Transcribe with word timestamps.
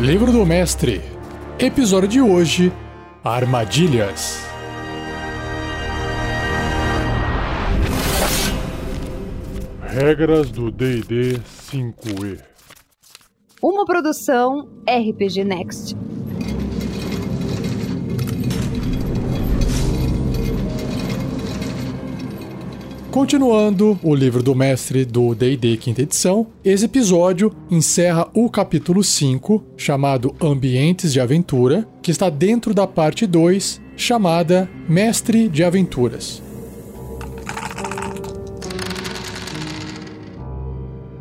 Livro 0.00 0.32
do 0.32 0.44
Mestre. 0.44 1.00
Episódio 1.56 2.08
de 2.08 2.20
hoje: 2.20 2.72
Armadilhas. 3.22 4.44
Regras 9.80 10.50
do 10.50 10.72
DD 10.72 11.38
5E. 11.70 12.40
Uma 13.62 13.86
produção 13.86 14.68
RPG 14.84 15.44
Next. 15.44 15.96
Continuando 23.14 23.96
o 24.02 24.12
livro 24.12 24.42
do 24.42 24.56
mestre 24.56 25.04
do 25.04 25.36
D&D 25.36 25.76
quinta 25.76 26.02
edição, 26.02 26.48
esse 26.64 26.86
episódio 26.86 27.54
encerra 27.70 28.28
o 28.34 28.50
capítulo 28.50 29.04
5, 29.04 29.64
chamado 29.76 30.34
Ambientes 30.42 31.12
de 31.12 31.20
Aventura, 31.20 31.86
que 32.02 32.10
está 32.10 32.28
dentro 32.28 32.74
da 32.74 32.88
parte 32.88 33.24
2, 33.24 33.80
chamada 33.96 34.68
Mestre 34.88 35.48
de 35.48 35.62
Aventuras. 35.62 36.42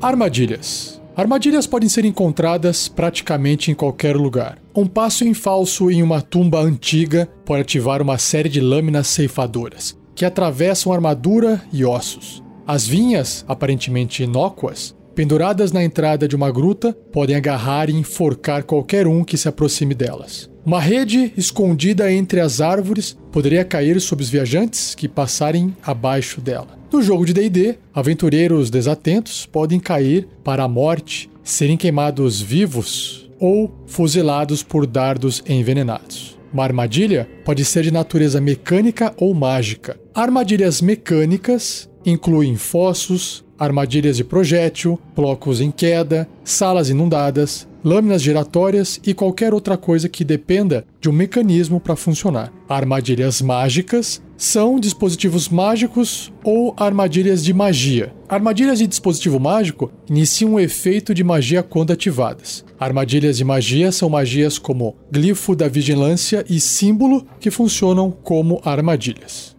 Armadilhas. 0.02 1.00
Armadilhas 1.16 1.68
podem 1.68 1.90
ser 1.90 2.06
encontradas 2.06 2.88
praticamente 2.88 3.70
em 3.70 3.76
qualquer 3.76 4.18
lugar. 4.18 4.58
Um 4.76 4.88
passo 4.88 5.26
em 5.26 5.36
falso 5.36 5.92
em 5.92 6.02
uma 6.02 6.24
tumba 6.24 6.60
antiga 6.60 7.30
pode 7.46 7.62
ativar 7.62 8.02
uma 8.02 8.18
série 8.18 8.50
de 8.50 8.60
lâminas 8.60 9.06
ceifadoras, 9.06 9.96
que 10.16 10.26
atravessam 10.26 10.92
armadura 10.92 11.62
e 11.72 11.84
ossos. 11.86 12.44
As 12.66 12.88
vinhas, 12.88 13.44
aparentemente 13.48 14.24
inócuas, 14.24 14.96
penduradas 15.14 15.72
na 15.72 15.84
entrada 15.84 16.28
de 16.28 16.36
uma 16.36 16.52
gruta, 16.52 16.94
podem 17.12 17.36
agarrar 17.36 17.90
e 17.90 17.94
enforcar 17.94 18.64
qualquer 18.64 19.08
um 19.08 19.24
que 19.24 19.38
se 19.38 19.48
aproxime 19.48 19.94
delas. 19.94 20.50
Uma 20.66 20.80
rede 20.80 21.34
escondida 21.36 22.12
entre 22.12 22.40
as 22.40 22.62
árvores 22.62 23.18
poderia 23.32 23.66
cair 23.66 24.00
sobre 24.00 24.24
os 24.24 24.30
viajantes 24.30 24.96
que 24.96 25.10
passarem 25.10 25.76
abaixo 25.84 26.40
dela. 26.40 26.80
No 26.92 27.02
jogo 27.02 27.26
de 27.26 27.34
DD, 27.34 27.76
aventureiros 27.94 28.70
desatentos 28.70 29.46
podem 29.46 29.80
cair 29.80 30.28
para 30.44 30.64
a 30.64 30.68
morte, 30.68 31.30
serem 31.44 31.76
queimados 31.76 32.40
vivos 32.40 33.30
ou 33.40 33.74
fuzilados 33.86 34.64
por 34.64 34.88
dardos 34.88 35.44
envenenados. 35.46 36.38
Uma 36.54 36.64
armadilha 36.64 37.28
pode 37.44 37.66
ser 37.66 37.82
de 37.84 37.92
natureza 37.92 38.40
mecânica 38.40 39.12
ou 39.18 39.34
mágica. 39.34 40.00
Armadilhas 40.14 40.82
mecânicas 40.82 41.90
incluem 42.06 42.56
fossos, 42.56 43.44
armadilhas 43.64 44.18
de 44.18 44.24
projétil, 44.24 45.00
blocos 45.16 45.62
em 45.62 45.72
queda, 45.72 46.28
salas 46.44 46.90
inundadas, 46.90 47.68
lâminas 47.84 48.22
giratórias 48.22 49.00
e 49.06 49.14
qualquer 49.14 49.54
outra 49.54 49.78
coisa 49.78 50.08
que 50.08 50.24
dependa 50.24 50.86
de 51.02 51.10
um 51.10 51.14
mecanismo 51.14 51.80
para 51.80 51.96
funcionar. 51.96 52.52
Armadilhas 52.68 53.42
mágicas 53.42 54.22
são 54.38 54.80
dispositivos 54.80 55.50
mágicos 55.50 56.32
ou 56.44 56.74
armadilhas 56.78 57.44
de 57.44 57.54
magia. 57.54 58.14
Armadilhas 58.28 58.80
de 58.80 58.88
dispositivo 58.88 59.40
mágico 59.40 59.92
iniciam 60.10 60.54
um 60.54 60.60
efeito 60.60 61.14
de 61.14 61.24
magia 61.24 61.62
quando 61.62 61.92
ativadas. 61.92 62.66
Armadilhas 62.80 63.38
de 63.38 63.44
magia 63.44 63.92
são 63.92 64.10
magias 64.10 64.58
como 64.58 64.96
glifo 65.12 65.56
da 65.56 65.68
vigilância 65.68 66.46
e 66.50 66.60
símbolo 66.60 67.26
que 67.40 67.52
funcionam 67.52 68.12
como 68.12 68.62
armadilhas. 68.64 69.56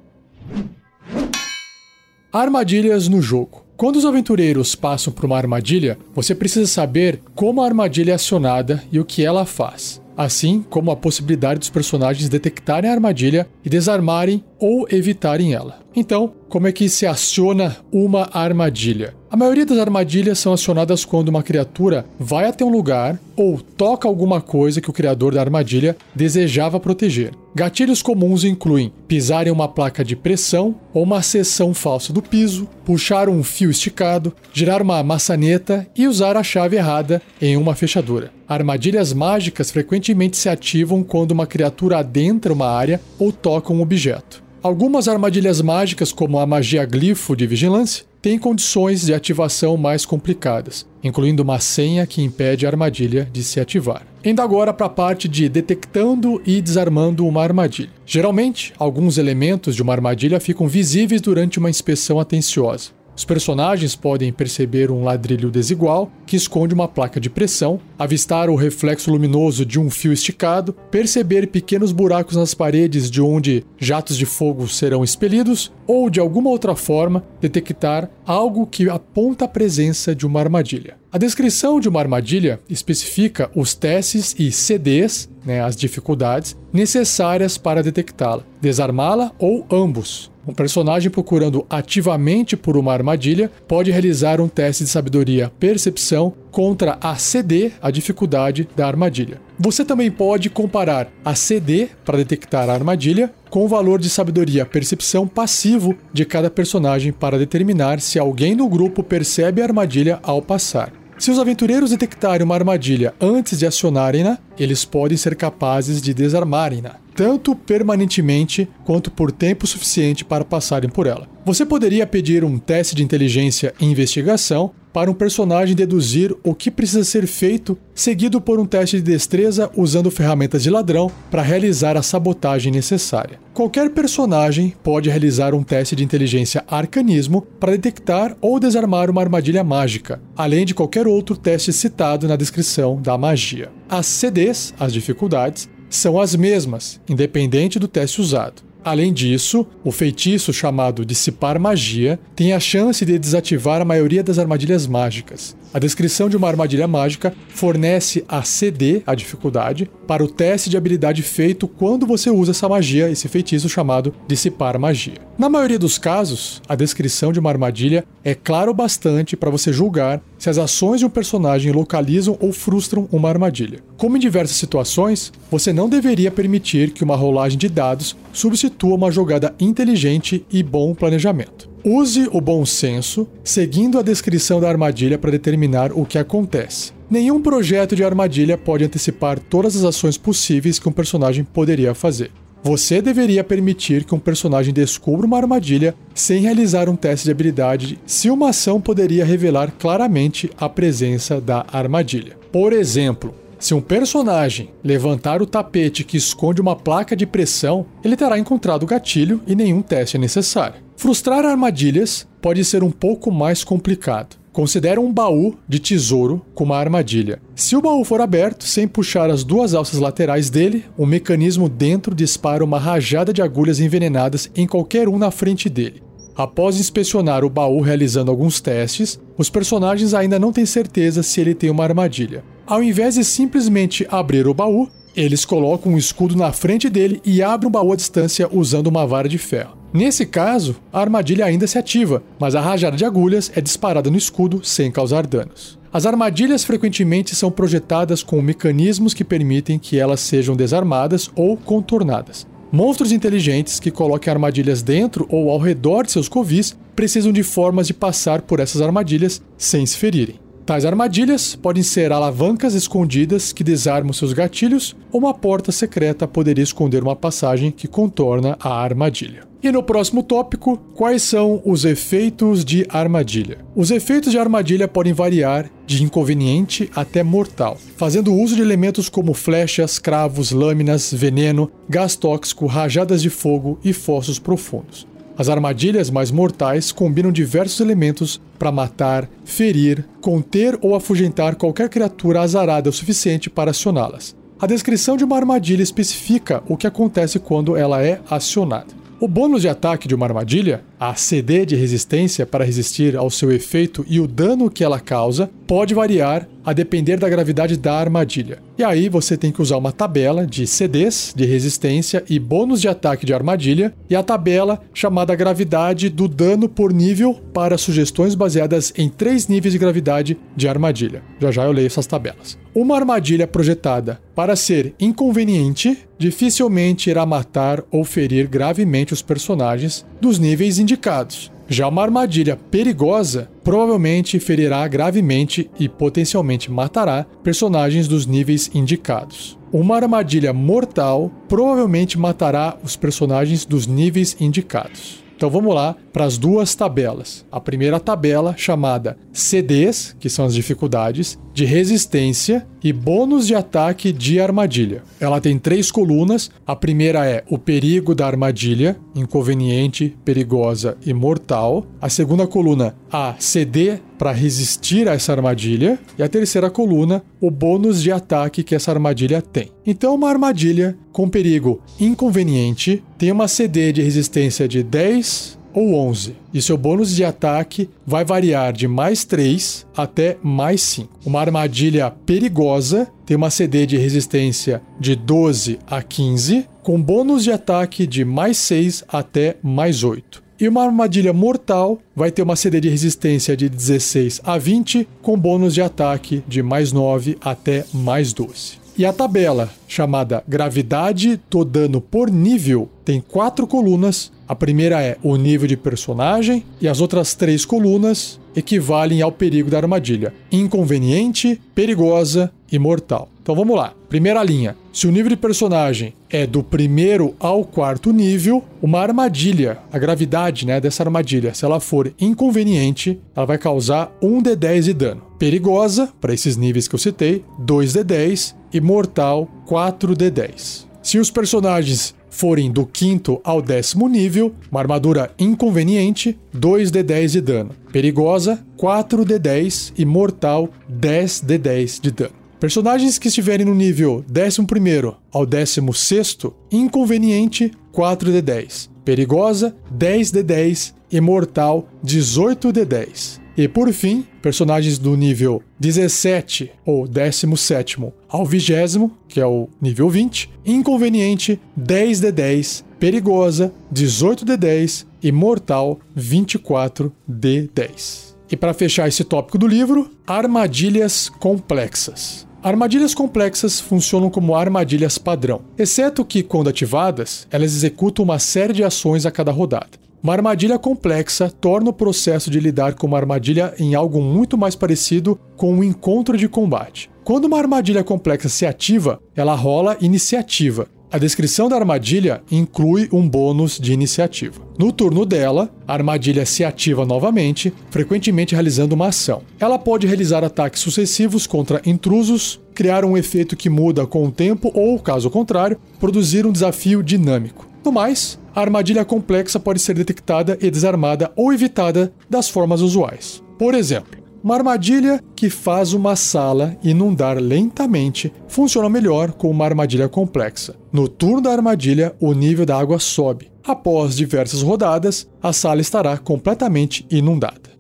Armadilhas 2.33 3.09
no 3.09 3.23
jogo. 3.23 3.64
Quando 3.77 3.97
os 3.97 4.07
aventureiros 4.07 4.77
passam 4.77 5.13
por 5.13 5.25
uma 5.25 5.37
armadilha, 5.37 5.99
você 6.15 6.33
precisa 6.33 6.67
saber 6.67 7.21
como 7.35 7.61
a 7.61 7.67
armadilha 7.67 8.13
é 8.13 8.15
acionada 8.15 8.83
e 8.93 9.01
o 9.01 9.05
que 9.05 9.25
ela 9.25 9.45
faz, 9.45 10.01
assim 10.17 10.65
como 10.71 10.93
a 10.93 10.97
possibilidade 10.97 11.59
dos 11.59 11.71
personagens 11.71 12.29
detectarem 12.29 12.89
a 12.89 12.93
armadilha 12.93 13.49
e 13.65 13.69
desarmarem 13.69 14.45
ou 14.61 14.87
evitarem 14.89 15.55
ela. 15.55 15.81
Então, 15.95 16.33
como 16.49 16.69
é 16.69 16.73
que 16.73 16.89
se 16.89 17.05
aciona 17.05 17.77
uma 17.91 18.29
armadilha? 18.33 19.15
A 19.35 19.37
maioria 19.37 19.67
das 19.67 19.79
armadilhas 19.79 20.39
são 20.39 20.53
acionadas 20.53 21.05
quando 21.05 21.29
uma 21.29 21.43
criatura 21.43 22.07
vai 22.21 22.45
até 22.47 22.65
um 22.65 22.71
lugar 22.71 23.19
ou 23.35 23.61
toca 23.61 24.07
alguma 24.07 24.41
coisa 24.41 24.81
que 24.81 24.89
o 24.89 24.93
criador 24.93 25.35
da 25.35 25.41
armadilha 25.41 25.97
desejava 26.15 26.79
proteger. 26.79 27.33
Gatilhos 27.53 28.01
comuns 28.01 28.45
incluem 28.45 28.93
pisar 29.09 29.49
em 29.49 29.51
uma 29.51 29.67
placa 29.67 30.05
de 30.05 30.15
pressão 30.15 30.77
ou 30.93 31.03
uma 31.03 31.21
seção 31.21 31.75
falsa 31.75 32.13
do 32.13 32.23
piso, 32.23 32.69
puxar 32.85 33.29
um 33.29 33.43
fio 33.43 33.73
esticado, 33.73 34.33
girar 34.53 34.81
uma 34.81 35.03
maçaneta 35.03 35.85
e 35.97 36.07
usar 36.07 36.37
a 36.37 36.45
chave 36.45 36.77
errada 36.77 37.21
em 37.43 37.57
uma 37.57 37.75
fechadura. 37.75 38.31
Armadilhas 38.47 39.13
mágicas 39.13 39.69
frequentemente 39.69 40.37
se 40.37 40.49
ativam 40.49 41.03
quando 41.03 41.33
uma 41.33 41.45
criatura 41.45 41.99
adentra 41.99 42.53
uma 42.53 42.69
área 42.69 43.01
ou 43.19 43.33
toca 43.33 43.73
um 43.73 43.83
objeto. 43.83 44.45
Algumas 44.63 45.09
armadilhas 45.09 45.61
mágicas, 45.61 46.13
como 46.13 46.39
a 46.39 46.47
magia 46.47 46.87
glifo 46.87 47.35
de 47.35 47.49
vigilância, 47.49 48.05
têm 48.25 48.39
condições 48.39 49.05
de 49.05 49.13
ativação 49.13 49.77
mais 49.77 50.07
complicadas, 50.07 50.87
incluindo 51.03 51.43
uma 51.43 51.61
senha 51.61 52.07
que 52.07 52.23
impede 52.23 52.65
a 52.65 52.71
armadilha 52.71 53.29
de 53.31 53.45
se 53.45 53.61
ativar. 53.61 54.07
Indo 54.25 54.41
agora 54.41 54.73
para 54.73 54.87
a 54.87 54.89
parte 54.89 55.29
de 55.29 55.47
detectando 55.47 56.41
e 56.47 56.63
desarmando 56.63 57.27
uma 57.27 57.43
armadilha. 57.43 57.91
Geralmente, 58.07 58.73
alguns 58.79 59.19
elementos 59.19 59.77
de 59.77 59.83
uma 59.83 59.93
armadilha 59.93 60.41
ficam 60.41 60.67
visíveis 60.67 61.21
durante 61.21 61.59
uma 61.59 61.69
inspeção 61.69 62.19
atenciosa. 62.19 62.93
Os 63.17 63.25
personagens 63.25 63.95
podem 63.95 64.33
perceber 64.33 64.91
um 64.91 65.05
ladrilho 65.05 65.51
desigual 65.51 66.11
que 66.27 66.37
esconde 66.37 66.75
uma 66.75 66.89
placa 66.89 67.21
de 67.21 67.31
pressão, 67.31 67.81
avistar 67.99 68.51
o 68.51 68.57
reflexo 68.57 69.11
luminoso 69.11 69.65
de 69.65 69.79
um 69.79 69.89
fio 69.89 70.13
esticado, 70.13 70.73
perceber 70.91 71.47
pequenos 71.47 71.93
buracos 71.93 72.37
nas 72.37 72.55
paredes 72.55 73.09
de 73.11 73.23
onde 73.23 73.65
jatos 73.79 74.17
de 74.17 74.27
fogo 74.27 74.67
serão 74.67 75.05
expelidos 75.05 75.73
ou, 75.87 76.11
de 76.11 76.19
alguma 76.19 76.51
outra 76.51 76.75
forma, 76.75 77.25
detectar 77.41 78.11
algo 78.27 78.67
que 78.67 78.89
aponta 78.89 79.45
a 79.45 79.49
presença 79.49 80.15
de 80.15 80.27
uma 80.27 80.41
armadilha. 80.41 80.97
A 81.13 81.19
descrição 81.19 81.79
de 81.79 81.89
uma 81.89 82.01
armadilha 82.01 82.59
especifica 82.69 83.49
os 83.55 83.75
testes 83.75 84.35
e 84.37 84.51
CDs, 84.51 85.31
né, 85.45 85.63
as 85.63 85.77
dificuldades, 85.77 86.57
necessárias 86.73 87.57
para 87.57 87.83
detectá-la, 87.83 88.43
desarmá-la 88.61 89.31
ou 89.39 89.65
ambos. 89.71 90.34
Um 90.47 90.53
personagem 90.53 91.11
procurando 91.11 91.65
ativamente 91.71 92.57
por 92.57 92.77
uma 92.77 92.93
armadilha 92.93 93.51
pode 93.67 93.91
realizar 93.91 94.41
um 94.41 94.49
teste 94.49 94.85
de 94.85 94.91
sabedoria 94.91 95.51
percepção 95.59 96.35
contra 96.51 96.99
a 97.01 97.17
CD, 97.17 97.73
a 97.81 97.91
dificuldade 97.91 98.69
da 98.77 98.87
armadilha. 98.87 99.41
Você 99.59 99.85
também 99.85 100.11
pode 100.11 100.51
comparar 100.51 101.09
a 101.25 101.35
CD 101.35 101.89
para 102.05 102.19
detectar 102.19 102.69
a 102.69 102.75
armadilha 102.75 103.33
com 103.49 103.65
o 103.65 103.69
valor 103.69 103.99
de 103.99 104.11
sabedoria 104.11 104.67
percepção 104.67 105.27
passivo 105.27 105.97
de 106.13 106.25
cada 106.25 106.51
personagem 106.51 107.13
para 107.13 107.39
determinar 107.39 108.01
se 108.01 108.19
alguém 108.19 108.55
no 108.55 108.69
grupo 108.69 109.03
percebe 109.03 109.63
a 109.63 109.65
armadilha 109.65 110.19
ao 110.23 110.43
passar. 110.43 110.93
Se 111.19 111.31
os 111.31 111.39
aventureiros 111.39 111.91
detectarem 111.91 112.45
uma 112.45 112.55
armadilha 112.55 113.15
antes 113.21 113.59
de 113.59 113.67
acionarem-na, 113.67 114.39
eles 114.59 114.85
podem 114.85 115.17
ser 115.17 115.37
capazes 115.37 116.03
de 116.03 116.13
desarmarem-na, 116.13 116.97
tanto 117.15 117.55
permanentemente 117.55 118.69
quanto 118.85 119.11
por 119.11 119.31
tempo 119.31 119.67
suficiente 119.67 120.25
para 120.25 120.45
passarem 120.45 120.91
por 120.91 121.07
ela. 121.07 121.29
Você 121.45 121.65
poderia 121.65 122.07
pedir 122.07 122.45
um 122.45 122.59
teste 122.59 122.95
de 122.95 123.05
inteligência 123.05 123.73
e 123.81 123.87
investigação 123.87 124.73
para 124.95 125.11
um 125.11 125.15
personagem 125.15 125.75
deduzir 125.75 126.33
o 126.45 126.55
que 126.55 126.71
precisa 126.71 127.03
ser 127.03 127.27
feito, 127.27 127.77
seguido 127.93 128.41
por 128.41 128.61
um 128.61 128.65
teste 128.65 128.99
de 128.99 129.03
destreza 129.03 129.69
usando 129.77 130.09
ferramentas 130.09 130.63
de 130.63 130.71
ladrão 130.71 131.11
para 131.33 131.43
realizar 131.43 131.97
a 131.97 132.03
sabotagem 132.03 132.71
necessária. 132.71 133.41
Qualquer 133.53 133.91
personagem 133.91 134.73
pode 134.85 135.11
realizar 135.11 135.53
um 135.53 135.65
teste 135.65 135.97
de 135.97 136.05
inteligência 136.05 136.63
arcanismo 136.69 137.43
para 137.59 137.73
detectar 137.73 138.37
ou 138.41 138.61
desarmar 138.61 139.11
uma 139.11 139.21
armadilha 139.21 139.65
mágica, 139.65 140.23
além 140.37 140.65
de 140.65 140.75
qualquer 140.75 141.09
outro 141.09 141.37
teste 141.37 141.73
citado 141.73 142.29
na 142.29 142.37
descrição 142.37 143.03
da 143.03 143.19
magia. 143.19 143.73
As 143.89 144.07
CDs, 144.07 144.73
as 144.79 144.93
dificuldades, 144.93 145.69
são 145.91 146.21
as 146.21 146.37
mesmas, 146.37 147.01
independente 147.09 147.81
do 147.81 147.89
teste 147.89 148.21
usado. 148.21 148.63
Além 148.85 149.15
disso, 149.15 149.67
o 149.83 149.91
feitiço 149.91 150.53
chamado 150.53 151.07
Dissipar 151.07 151.59
Magia 151.59 152.21
tem 152.37 152.53
a 152.53 152.61
chance 152.61 153.03
de 153.03 153.19
desativar 153.19 153.81
a 153.81 153.85
maioria 153.85 154.23
das 154.23 154.39
armadilhas 154.39 154.87
mágicas. 154.87 155.57
A 155.75 155.81
descrição 155.81 156.29
de 156.29 156.37
uma 156.37 156.47
armadilha 156.47 156.87
mágica 156.87 157.35
fornece 157.49 158.25
a 158.29 158.45
CD, 158.45 159.03
a 159.05 159.13
dificuldade, 159.13 159.91
para 160.07 160.23
o 160.23 160.31
teste 160.31 160.71
de 160.71 160.77
habilidade 160.77 161.21
feito 161.21 161.67
quando 161.67 162.07
você 162.07 162.31
usa 162.31 162.53
essa 162.53 162.69
magia, 162.69 163.11
esse 163.11 163.27
feitiço 163.27 163.69
chamado 163.69 164.15
Dissipar 164.29 164.79
Magia. 164.79 165.15
Na 165.37 165.49
maioria 165.49 165.77
dos 165.77 165.99
casos, 165.99 166.63
a 166.69 166.77
descrição 166.77 167.33
de 167.33 167.41
uma 167.41 167.51
armadilha 167.51 168.05
é 168.23 168.37
claro 168.37 168.73
bastante 168.73 169.37
para 169.37 169.51
você 169.51 169.73
julgar 169.73 170.23
se 170.39 170.49
as 170.49 170.59
ações 170.59 171.01
de 171.01 171.07
um 171.07 171.11
personagem 171.11 171.73
localizam 171.73 172.39
ou 172.41 172.53
frustram 172.53 173.09
uma 173.11 173.29
armadilha. 173.29 173.81
Como 173.97 174.17
em 174.17 174.21
diversas 174.21 174.57
situações, 174.57 175.33
você 175.51 175.73
não 175.73 175.89
deveria 175.89 176.31
permitir 176.31 176.93
que 176.93 177.03
uma 177.03 177.17
rolagem 177.17 177.59
de 177.59 177.69
dados 177.69 178.17
substitua 178.33 178.95
uma 178.95 179.11
jogada 179.11 179.53
inteligente 179.59 180.47
e 180.53 180.63
bom 180.63 180.95
planejamento. 180.95 181.74
Use 181.87 182.31
o 182.33 182.41
bom 182.41 182.65
senso, 182.65 183.29
seguindo 183.45 183.99
a 183.99 184.03
descrição 184.03 184.59
da 184.59 184.67
armadilha 184.67 185.19
para 185.19 185.31
determinar 185.31 185.93
o 185.93 186.07
que 186.07 186.17
acontece. 186.17 186.93
Nenhum 187.11 187.43
projeto 187.43 187.95
de 187.95 188.03
armadilha 188.03 188.57
pode 188.57 188.85
antecipar 188.85 189.39
todas 189.39 189.77
as 189.77 189.85
ações 189.85 190.17
possíveis 190.17 190.79
que 190.79 190.89
um 190.89 190.93
personagem 190.93 191.45
poderia 191.45 191.93
fazer. 191.93 192.31
Você 192.63 193.03
deveria 193.03 193.45
permitir 193.45 194.05
que 194.05 194.15
um 194.15 194.19
personagem 194.19 194.73
descubra 194.73 195.27
uma 195.27 195.37
armadilha 195.37 195.95
sem 196.15 196.41
realizar 196.41 196.89
um 196.89 196.97
teste 196.97 197.27
de 197.27 197.31
habilidade 197.31 197.99
se 198.07 198.31
uma 198.31 198.49
ação 198.49 198.81
poderia 198.81 199.23
revelar 199.23 199.71
claramente 199.79 200.51
a 200.57 200.71
presença 200.71 201.39
da 201.39 201.67
armadilha. 201.71 202.39
Por 202.51 202.73
exemplo, 202.73 203.35
se 203.65 203.73
um 203.73 203.81
personagem 203.81 204.69
levantar 204.85 205.41
o 205.41 205.47
tapete 205.47 206.05
que 206.05 206.19
esconde 206.19 206.61
uma 206.61 206.77
placa 206.77 207.17
de 207.17 207.25
pressão, 207.25 207.87
ele 208.05 208.15
terá 208.15 208.39
encontrado 208.39 208.83
o 208.83 208.87
gatilho 208.87 209.41
e 209.47 209.55
nenhum 209.55 209.81
teste 209.81 210.19
é 210.19 210.21
necessário. 210.21 210.83
Frustrar 210.99 211.47
armadilhas 211.47 212.29
pode 212.43 212.63
ser 212.63 212.85
um 212.85 212.91
pouco 212.91 213.33
mais 213.33 213.65
complicado. 213.65 214.37
Considera 214.53 215.01
um 215.01 215.11
baú 215.11 215.55
de 215.67 215.79
tesouro 215.79 216.45
com 216.55 216.65
uma 216.65 216.77
armadilha. 216.77 217.41
Se 217.57 217.75
o 217.75 217.81
baú 217.81 218.05
for 218.05 218.21
aberto, 218.21 218.65
sem 218.65 218.87
puxar 218.87 219.31
as 219.31 219.43
duas 219.43 219.73
alças 219.73 219.99
laterais 219.99 220.51
dele, 220.51 220.85
o 220.95 221.07
mecanismo 221.07 221.67
dentro 221.67 222.15
dispara 222.15 222.63
uma 222.63 222.79
rajada 222.79 223.33
de 223.33 223.41
agulhas 223.41 223.81
envenenadas 223.81 224.51
em 224.55 224.67
qualquer 224.67 225.09
um 225.09 225.17
na 225.17 225.31
frente 225.31 225.71
dele. 225.71 226.03
Após 226.37 226.79
inspecionar 226.79 227.43
o 227.43 227.49
baú 227.49 227.81
realizando 227.81 228.31
alguns 228.31 228.61
testes, 228.61 229.19
os 229.39 229.49
personagens 229.49 230.13
ainda 230.13 230.39
não 230.39 230.53
têm 230.53 230.67
certeza 230.67 231.23
se 231.23 231.41
ele 231.41 231.55
tem 231.55 231.71
uma 231.71 231.85
armadilha. 231.85 232.45
Ao 232.67 232.83
invés 232.83 233.17
de 233.17 233.25
simplesmente 233.25 234.07
abrir 234.11 234.47
o 234.47 234.55
baú, 234.55 234.89
eles 235.15 235.45
colocam 235.45 235.93
um 235.93 235.99
escudo 235.99 236.35
na 236.35 236.51
frente 236.51 236.89
dele 236.89 237.21
e 237.23 237.43
abrem 237.43 237.69
o 237.69 237.71
baú 237.71 237.93
à 237.93 237.97
distância 237.97 238.49
usando 238.51 238.87
uma 238.87 239.07
vara 239.07 239.29
de 239.29 239.37
ferro. 239.37 239.77
Nesse 239.93 240.25
caso, 240.25 240.77
a 240.91 240.99
armadilha 240.99 241.45
ainda 241.45 241.67
se 241.67 241.79
ativa, 241.79 242.23
mas 242.39 242.55
a 242.55 242.63
rajada 242.63 242.97
de 242.97 243.05
agulhas 243.05 243.53
é 243.55 243.61
disparada 243.61 244.11
no 244.11 244.17
escudo 244.17 244.65
sem 244.65 244.91
causar 244.91 245.27
danos. 245.27 245.79
As 245.93 246.07
armadilhas 246.07 246.65
frequentemente 246.65 247.37
são 247.37 247.51
projetadas 247.51 248.23
com 248.23 248.41
mecanismos 248.41 249.13
que 249.13 249.23
permitem 249.23 249.79
que 249.79 249.99
elas 249.99 250.21
sejam 250.21 250.57
desarmadas 250.57 251.31
ou 251.37 251.59
contornadas. 251.59 252.47
Monstros 252.73 253.13
inteligentes 253.13 253.79
que 253.79 253.91
coloquem 253.91 254.33
armadilhas 254.33 254.83
dentro 254.83 255.27
ou 255.29 255.51
ao 255.51 255.59
redor 255.59 256.07
de 256.07 256.13
seus 256.13 256.29
covis 256.29 256.75
precisam 256.97 257.31
de 257.31 257.43
formas 257.43 257.87
de 257.87 257.95
passar 257.95 258.41
por 258.41 258.59
essas 258.59 258.81
armadilhas 258.81 259.41
sem 259.57 259.85
se 259.85 259.97
ferirem. 259.97 260.44
Tais 260.67 260.87
armadilhas 260.87 261.55
podem 261.55 261.83
ser 261.83 262.11
alavancas 262.11 262.73
escondidas 262.73 263.53
que 263.53 263.63
desarmam 263.63 264.15
seus 264.15 264.33
gatilhos, 264.33 264.97
ou 265.13 265.21
uma 265.21 265.35
porta 265.35 265.71
secreta 265.71 266.27
poderia 266.27 266.65
esconder 266.65 267.03
uma 267.03 267.15
passagem 267.15 267.71
que 267.71 267.87
contorna 267.87 268.57
a 268.59 268.71
armadilha. 268.71 269.43
E 269.63 269.71
no 269.71 269.83
próximo 269.83 270.23
tópico, 270.23 270.79
quais 270.95 271.23
são 271.23 271.61
os 271.67 271.85
efeitos 271.85 272.65
de 272.65 272.87
armadilha? 272.89 273.59
Os 273.77 273.91
efeitos 273.91 274.33
de 274.33 274.39
armadilha 274.39 274.89
podem 274.89 275.13
variar 275.13 275.71
de 275.87 276.03
inconveniente 276.03 276.91
até 276.95 277.23
mortal, 277.23 277.77
fazendo 277.97 278.35
uso 278.35 278.57
de 278.57 278.63
elementos 278.63 279.11
como 279.11 279.35
flechas, 279.35 279.99
cravos, 279.99 280.51
lâminas, 280.51 281.13
veneno, 281.13 281.71
gás 281.89 282.17
tóxico, 282.17 282.67
rajadas 282.67 283.21
de 283.21 283.29
fogo 283.29 283.79
e 283.85 283.93
fossos 283.93 284.39
profundos. 284.39 285.07
As 285.37 285.49
armadilhas 285.49 286.11
mais 286.11 286.31
mortais 286.31 286.93
combinam 286.93 287.33
diversos 287.33 287.81
elementos 287.81 288.41
para 288.59 288.71
matar, 288.71 289.29
ferir, 289.45 290.05
conter 290.21 290.79
ou 290.81 290.95
afugentar 290.95 291.57
qualquer 291.57 291.89
criatura 291.89 292.41
azarada 292.41 292.89
o 292.89 292.93
suficiente 292.93 293.51
para 293.51 293.73
acioná-las. 293.73 294.37
A 294.61 294.67
descrição 294.67 295.17
de 295.17 295.25
uma 295.25 295.37
armadilha 295.37 295.83
especifica 295.83 296.63
o 296.69 296.77
que 296.77 296.87
acontece 296.87 297.41
quando 297.41 297.77
ela 297.77 298.03
é 298.03 298.21
acionada. 298.31 299.04
O 299.21 299.29
bônus 299.29 299.63
de 299.63 299.69
ataque 299.69 300.09
de 300.09 300.15
uma 300.15 300.27
armadilha, 300.27 300.83
a 300.99 301.15
CD 301.15 301.65
de 301.65 301.77
resistência 301.77 302.45
para 302.45 302.65
resistir 302.65 303.17
ao 303.17 303.31
seu 303.31 303.53
efeito 303.53 304.05
e 304.09 304.19
o 304.19 304.27
dano 304.27 304.69
que 304.69 304.83
ela 304.83 304.99
causa, 304.99 305.49
pode 305.67 305.95
variar 305.95 306.49
a 306.65 306.73
depender 306.73 307.17
da 307.17 307.29
gravidade 307.29 307.77
da 307.77 307.95
armadilha. 307.95 308.59
E 308.77 308.83
aí 308.83 309.09
você 309.09 309.37
tem 309.37 309.53
que 309.53 309.63
usar 309.63 309.77
uma 309.77 309.93
tabela 309.93 310.45
de 310.45 310.67
CDs 310.67 311.33
de 311.35 311.47
resistência 311.47 312.25
e 312.29 312.41
bônus 312.41 312.81
de 312.81 312.89
ataque 312.89 313.25
de 313.25 313.33
armadilha 313.33 313.95
e 314.11 314.17
a 314.17 314.23
tabela 314.23 314.81
chamada 314.93 315.35
gravidade 315.37 316.09
do 316.09 316.27
dano 316.27 316.69
por 316.69 316.93
nível 316.93 317.35
para 317.53 317.79
sugestões 317.79 318.35
baseadas 318.35 318.93
em 318.97 319.09
três 319.09 319.47
níveis 319.47 319.73
de 319.73 319.79
gravidade 319.79 320.37
de 320.57 320.67
armadilha. 320.67 321.23
Já 321.41 321.53
já 321.53 321.65
eu 321.65 321.73
leio 321.73 321.87
essas 321.87 322.07
tabelas. 322.07 322.64
Uma 322.75 322.97
armadilha 322.97 323.47
projetada 323.47 324.21
para 324.35 324.57
ser 324.57 324.97
inconveniente 324.99 325.97
dificilmente 326.19 327.09
irá 327.09 327.25
matar 327.25 327.85
ou 327.89 328.05
ferir 328.05 328.49
gravemente 328.49 329.13
os 329.13 329.23
personagens 329.23 330.05
dos 330.21 330.41
níveis 330.41 330.81
indicados. 330.81 331.53
Já 331.69 331.87
uma 331.87 332.03
armadilha 332.03 332.57
perigosa 332.57 333.49
provavelmente 333.63 334.41
ferirá 334.41 334.87
gravemente 334.89 335.71
e 335.79 335.89
potencialmente 335.89 336.69
matará 336.69 337.25
personagens 337.45 338.09
dos 338.09 338.27
níveis 338.27 338.69
indicados. 338.75 339.57
Uma 339.73 339.95
armadilha 339.95 340.53
mortal 340.53 341.31
provavelmente 341.49 342.19
matará 342.19 342.77
os 342.83 342.97
personagens 342.97 343.65
dos 343.65 343.87
níveis 343.87 344.37
indicados. 344.41 345.24
Então 345.37 345.51
vamos 345.51 345.75
lá 345.75 345.97
para 346.13 346.25
as 346.25 346.39
duas 346.39 346.75
tabelas. 346.75 347.45
A 347.51 347.61
primeira 347.61 347.99
tabela, 347.99 348.55
chamada 348.57 349.17
CDs, 349.33 350.15
que 350.19 350.31
são 350.31 350.45
as 350.45 350.55
dificuldades, 350.55 351.39
de 351.53 351.65
resistência 351.65 352.67
e 352.83 352.93
bônus 352.93 353.47
de 353.47 353.55
ataque 353.55 354.13
de 354.13 354.41
armadilha. 354.41 355.03
Ela 355.19 355.41
tem 355.41 355.59
três 355.59 355.91
colunas. 355.91 356.51
A 356.67 356.77
primeira 356.77 357.27
é 357.27 357.45
o 357.49 357.59
perigo 357.59 358.15
da 358.15 358.27
armadilha, 358.27 358.97
inconveniente, 359.15 360.17
perigosa 360.25 360.97
e 361.05 361.13
mortal. 361.13 361.87
A 362.01 362.09
segunda 362.09 362.47
coluna, 362.47 362.95
a 363.11 363.35
CD 363.39 363.99
para 364.19 364.33
resistir 364.33 365.09
a 365.09 365.15
essa 365.15 365.33
armadilha. 365.33 365.99
E 366.19 366.23
a 366.23 366.29
terceira 366.29 366.71
coluna, 366.71 367.23
o 367.41 367.51
bônus 367.51 368.03
de 368.03 368.11
ataque 368.11 368.63
que 368.63 368.75
essa 368.75 368.91
armadilha 368.91 369.43
tem. 369.43 369.71
Então, 369.87 370.15
uma 370.15 370.29
armadilha 370.29 370.97
com 371.13 371.29
perigo 371.29 371.81
inconveniente 372.01 373.03
tem 373.19 373.31
uma 373.31 373.49
CD 373.49 373.93
de 373.93 374.03
resistência 374.03 374.67
de 374.67 374.83
10 374.83 375.59
ou 375.75 375.95
11. 375.95 376.37
E 376.55 376.63
seu 376.63 376.79
bônus 376.79 377.15
de 377.15 377.25
ataque 377.25 377.91
vai 378.07 378.25
variar 378.25 378.73
de 378.73 378.87
mais 378.87 379.25
3 379.25 379.87
até 379.97 380.39
mais 380.43 380.81
5. 380.83 381.09
Uma 381.27 381.41
armadilha 381.41 382.11
perigosa 382.25 383.09
tem 383.27 383.37
uma 383.37 383.51
CD 383.51 383.85
de 383.85 383.97
resistência 383.97 384.81
de 385.01 385.17
12 385.17 385.79
a 385.87 386.01
15, 386.01 386.67
com 386.83 387.03
bônus 387.03 387.43
de 387.43 387.51
ataque 387.51 388.07
de 388.07 388.25
mais 388.25 388.57
6 388.59 389.05
até 389.09 389.57
mais 389.63 390.05
8. 390.05 390.44
E 390.59 390.69
uma 390.69 390.85
armadilha 390.85 391.33
mortal 391.33 391.99
vai 392.15 392.31
ter 392.31 392.43
uma 392.43 392.55
CD 392.55 392.81
de 392.81 392.89
resistência 392.89 393.57
de 393.57 393.69
16 393.69 394.41
a 394.45 394.57
20, 394.57 395.09
com 395.21 395.37
bônus 395.37 395.75
de 395.75 395.83
ataque 395.83 396.45
de 396.47 396.63
mais 396.63 396.93
9 396.93 397.37
até 397.41 397.85
mais 397.93 398.33
12. 398.33 398.84
E 398.97 399.05
a 399.05 399.13
tabela, 399.13 399.71
chamada 399.89 400.45
Gravidade 400.47 401.41
do 401.51 401.65
Dano 401.65 402.01
por 402.01 402.31
Nível, 402.31 402.89
tem 403.05 403.21
quatro 403.21 403.67
colunas. 403.67 404.31
A 404.47 404.55
primeira 404.55 405.03
é 405.03 405.19
o 405.21 405.35
nível 405.35 405.67
de 405.67 405.77
personagem, 405.77 406.65
e 406.81 406.87
as 406.87 407.01
outras 407.01 407.35
três 407.35 407.65
colunas 407.65 408.39
equivalem 408.55 409.21
ao 409.21 409.33
perigo 409.33 409.69
da 409.69 409.79
armadilha: 409.79 410.33
inconveniente, 410.51 411.61
perigosa 411.75 412.53
e 412.71 412.79
mortal. 412.79 413.29
Então 413.43 413.57
vamos 413.57 413.77
lá. 413.77 413.93
Primeira 414.09 414.45
linha: 414.45 414.77
se 414.93 415.09
o 415.09 415.11
nível 415.11 415.31
de 415.31 415.37
personagem 415.37 416.15
é 416.31 416.47
do 416.47 416.63
primeiro 416.63 417.35
ao 417.41 417.65
quarto 417.65 418.13
nível, 418.13 418.63
uma 418.81 419.01
armadilha, 419.01 419.79
a 419.93 419.99
gravidade 419.99 420.65
né, 420.65 420.81
dessa 420.81 421.03
armadilha, 421.03 421.53
se 421.53 421.65
ela 421.65 421.81
for 421.81 422.13
inconveniente, 422.21 423.21
ela 423.35 423.45
vai 423.45 423.59
causar 423.59 424.17
1 424.23 424.41
de 424.41 424.55
10 424.55 424.85
de 424.85 424.95
dano. 424.95 425.23
Perigosa, 425.37 426.13
para 426.21 426.33
esses 426.33 426.57
níveis 426.57 426.87
que 426.87 426.95
eu 426.95 426.99
citei, 426.99 427.45
2 427.59 427.93
de 427.93 428.05
10 428.05 428.64
e 428.75 428.81
mortal 428.81 429.49
4 429.65 430.17
de 430.17 430.31
10. 430.31 430.89
Se 431.01 431.19
os 431.19 431.31
personagens 431.31 432.15
forem 432.29 432.73
do 432.73 432.85
quinto 432.85 433.41
ao 433.45 433.63
décimo 433.63 434.09
nível, 434.09 434.53
uma 434.69 434.81
armadura 434.81 435.31
inconveniente, 435.39 436.37
2 436.53 436.91
de 436.91 437.03
10 437.03 437.33
de 437.33 437.41
dano. 437.41 437.71
Perigosa, 437.93 438.65
4 438.77 439.25
de 439.25 439.39
10 439.39 439.93
e 439.97 440.05
mortal 440.05 440.69
10 440.89 441.43
de 441.43 441.57
10 441.57 442.01
de 442.01 442.11
dano. 442.11 442.33
Personagens 442.59 443.19
que 443.19 443.29
estiverem 443.29 443.65
no 443.65 443.75
nível 443.75 444.25
11 444.29 445.17
ao 445.31 445.47
16, 445.47 446.39
inconveniente 446.73 447.71
4 447.93 448.33
de 448.33 448.43
10, 448.43 448.91
perigosa 449.05 449.77
10 449.91 450.31
de 450.33 450.43
10 450.43 450.95
e 451.13 451.21
mortal 451.21 451.87
18 452.03 452.73
de 452.73 452.85
10. 452.85 453.44
E 453.57 453.69
por 453.69 453.93
fim, 453.93 454.27
personagens 454.43 454.99
do 454.99 455.17
nível 455.17 455.63
17 455.79 456.73
ou 456.85 457.07
17 457.07 457.99
ao 458.29 458.45
20, 458.45 459.11
que 459.29 459.41
é 459.41 459.47
o 459.47 459.69
nível 459.81 460.11
20, 460.11 460.51
inconveniente 460.67 461.61
10 461.77 462.21
de 462.21 462.33
10, 462.33 462.85
perigosa 462.99 463.73
18 463.93 464.45
de 464.45 464.57
10 464.57 465.07
e 465.23 465.31
mortal 465.31 466.01
24 466.17 467.13
de 467.29 467.71
10. 467.73 468.35
E 468.51 468.57
para 468.57 468.75
fechar 468.75 469.07
esse 469.07 469.23
tópico 469.23 469.57
do 469.57 469.69
livro, 469.69 470.11
armadilhas 470.27 471.29
complexas. 471.29 472.47
Armadilhas 472.61 473.15
complexas 473.15 473.79
funcionam 473.79 474.31
como 474.31 474.55
armadilhas 474.55 475.19
padrão, 475.19 475.61
exceto 475.79 476.25
que, 476.25 476.43
quando 476.43 476.71
ativadas, 476.71 477.47
elas 477.51 477.75
executam 477.75 478.25
uma 478.25 478.39
série 478.39 478.73
de 478.73 478.83
ações 478.83 479.27
a 479.27 479.31
cada 479.31 479.53
rodada. 479.53 480.04
Uma 480.25 480.33
armadilha 480.33 480.79
complexa 480.79 481.51
torna 481.51 481.91
o 481.91 481.93
processo 481.93 482.51
de 482.51 482.59
lidar 482.59 482.95
com 482.95 483.07
uma 483.07 483.19
armadilha 483.19 483.75
em 483.79 483.95
algo 483.95 484.23
muito 484.23 484.57
mais 484.57 484.75
parecido 484.75 485.39
com 485.55 485.71
um 485.75 485.85
encontro 485.85 486.39
de 486.39 486.49
combate. 486.49 487.11
Quando 487.23 487.45
uma 487.45 487.59
armadilha 487.59 488.03
complexa 488.03 488.49
se 488.49 488.65
ativa, 488.65 489.21
ela 489.37 489.55
rola 489.55 489.99
iniciativa. 490.01 490.89
A 491.13 491.19
descrição 491.19 491.69
da 491.69 491.77
armadilha 491.77 492.43
inclui 492.51 493.07
um 493.13 493.29
bônus 493.29 493.79
de 493.79 493.93
iniciativa. 493.93 494.63
No 494.79 494.91
turno 494.91 495.27
dela, 495.27 495.69
a 495.87 495.93
armadilha 495.93 496.47
se 496.47 496.65
ativa 496.65 497.05
novamente, 497.05 497.71
frequentemente 497.91 498.55
realizando 498.55 498.95
uma 498.95 499.09
ação. 499.09 499.43
Ela 499.61 499.79
pode 499.79 500.07
realizar 500.07 500.43
ataques 500.43 500.81
sucessivos 500.81 501.47
contra 501.47 501.83
intrusos, 501.85 502.63
criar 502.75 503.05
um 503.05 503.15
efeito 503.15 503.55
que 503.55 503.69
muda 503.69 504.07
com 504.07 504.25
o 504.25 504.33
tempo 504.33 504.73
ou, 504.73 504.99
caso 504.99 505.29
contrário, 505.29 505.79
produzir 506.01 506.47
um 506.47 506.53
desafio 506.53 507.03
dinâmico. 507.03 507.74
No 507.85 507.93
mais, 507.93 508.39
a 508.55 508.63
armadilha 508.63 509.05
complexa 509.05 509.61
pode 509.61 509.79
ser 509.79 509.95
detectada 509.95 510.57
e 510.61 510.71
desarmada 510.71 511.31
ou 511.37 511.53
evitada 511.53 512.13
das 512.31 512.49
formas 512.49 512.81
usuais. 512.81 513.43
Por 513.59 513.75
exemplo, 513.75 514.25
uma 514.43 514.55
armadilha 514.55 515.23
que 515.37 515.51
faz 515.51 515.93
uma 515.93 516.17
sala 516.17 516.77
inundar 516.83 517.39
lentamente 517.39 518.33
funciona 518.49 518.89
melhor 518.89 519.33
com 519.33 519.51
uma 519.51 519.67
armadilha 519.67 520.09
complexa. 520.09 520.75
No 520.91 521.09
turno 521.09 521.43
da 521.43 521.53
armadilha, 521.53 522.15
o 522.19 522.33
nível 522.33 522.65
da 522.65 522.79
água 522.79 522.99
sobe. 522.99 523.51
Após 523.63 524.17
diversas 524.17 524.63
rodadas, 524.63 525.29
a 525.43 525.53
sala 525.53 525.81
estará 525.81 526.17
completamente 526.17 527.07
inundada. 527.11 527.75